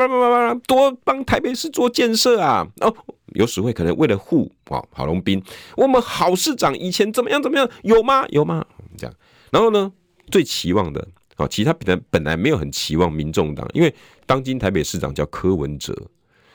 [0.66, 2.66] 多帮台北市做建设啊！
[2.80, 2.94] 哦，
[3.34, 5.42] 游淑慧可能为了护啊郝龙斌，
[5.76, 7.68] 我们郝市长以前怎么样怎么样？
[7.82, 8.26] 有吗？
[8.28, 8.64] 有吗？
[8.98, 9.14] 这样，
[9.50, 9.90] 然后呢，
[10.30, 13.94] 最期望的啊，其他本来本来没有很期望民众党，因为
[14.26, 15.96] 当今台北市长叫柯文哲。”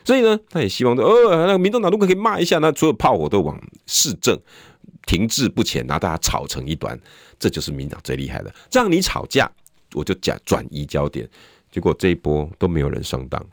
[0.05, 4.37] 所以呢，他也希望说，呃，那个民众党如果可以骂一下，那所有炮火都往市政
[5.05, 6.99] 停滞不前，然后大家吵成一团，
[7.39, 8.53] 这就是民党最厉害的。
[8.71, 9.49] 让你吵架，
[9.93, 11.29] 我就讲转移焦点。
[11.71, 13.43] 结果这一波都没有人上当，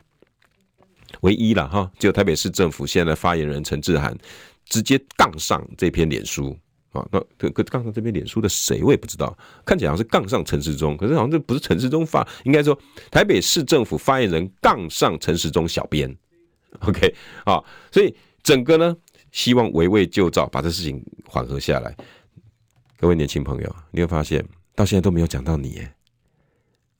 [1.21, 4.15] 唯一了哈，只有台北市政府现在的发言人陈志涵
[4.65, 6.55] 直接杠上这篇脸书
[6.91, 7.03] 啊。
[7.11, 9.35] 那可可杠上这篇脸书的谁我也不知道，
[9.65, 12.77] 看起来好像是杠上陈时中，可是好像这不是陈时中发，应该说
[13.09, 16.15] 台北市政府发言人杠上陈时中小编。
[16.87, 17.13] OK，
[17.45, 18.95] 好，所以整个呢，
[19.31, 21.95] 希望围魏救赵，把这事情缓和下来。
[22.97, 24.43] 各位年轻朋友，你会发现
[24.75, 25.93] 到现在都没有讲到你，耶，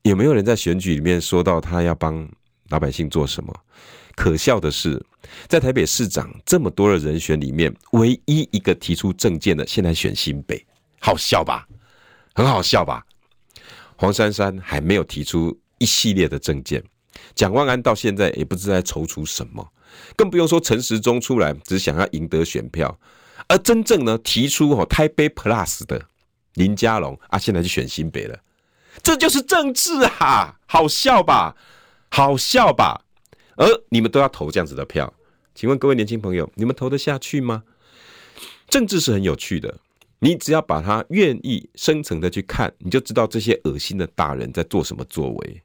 [0.04, 2.28] 有没有人在选举里面说到他要帮
[2.70, 3.54] 老百姓做什么？
[4.16, 5.04] 可笑的是，
[5.48, 10.64] 在台北市长这么多的人选里面，唯一一个提出政见的，现在选新北，
[11.00, 11.68] 好笑吧？
[12.34, 13.06] 很好笑吧？
[13.96, 16.84] 黄珊珊还没有提出一系列的政见。
[17.36, 19.68] 蒋万安到现在也不知道在踌躇什么，
[20.16, 23.00] 更不用说陈时中出来只想要赢得选票，
[23.48, 26.02] 而真正呢提出哦台北 Plus 的
[26.56, 28.40] 林佳龙啊，现在就选新北了，
[29.02, 31.56] 这就是政治啊，好笑吧？
[32.10, 33.06] 好笑吧？
[33.56, 35.14] 而你们都要投这样子的票，
[35.56, 37.64] 请问各位年轻朋友，你们投得下去吗？
[38.68, 39.78] 政治是很有趣的，
[40.20, 45.62] 你只要把它愿意深层的去看，你就知道这些恶心的大人在做什么作为。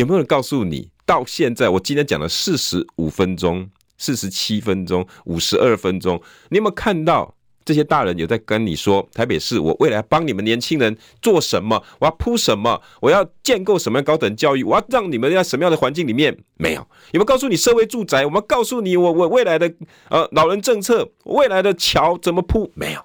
[0.00, 3.66] 有没有人告诉你，到现在我今天讲了四十五分钟、
[3.96, 6.20] 四十七分钟、五十二分钟，
[6.50, 7.34] 你有没有看到
[7.64, 11.82] 这些大人有在跟你说，台北市我未来帮你们年轻人做什么？
[11.98, 12.78] 我要铺什么？
[13.00, 14.62] 我要建构什么样高等教育？
[14.62, 16.36] 我要让你们在什么样的环境里面？
[16.58, 16.80] 没有。
[17.12, 18.26] 有没有告诉你社会住宅？
[18.26, 19.72] 我们告诉你我我未来的
[20.10, 22.70] 呃老人政策，未来的桥怎么铺？
[22.74, 23.00] 没有，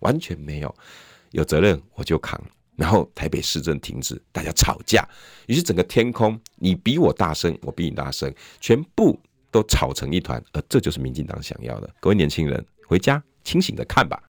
[0.00, 0.74] 完全没有。
[1.30, 2.38] 有责任我就扛。
[2.76, 5.08] 然后台北市政停止，大家吵架，
[5.46, 9.18] 于是整个天空，你比我大声，我比你大声，全部
[9.50, 11.88] 都吵成一团，而这就是民进党想要的。
[12.00, 14.22] 各位年轻人，回家清醒的看吧。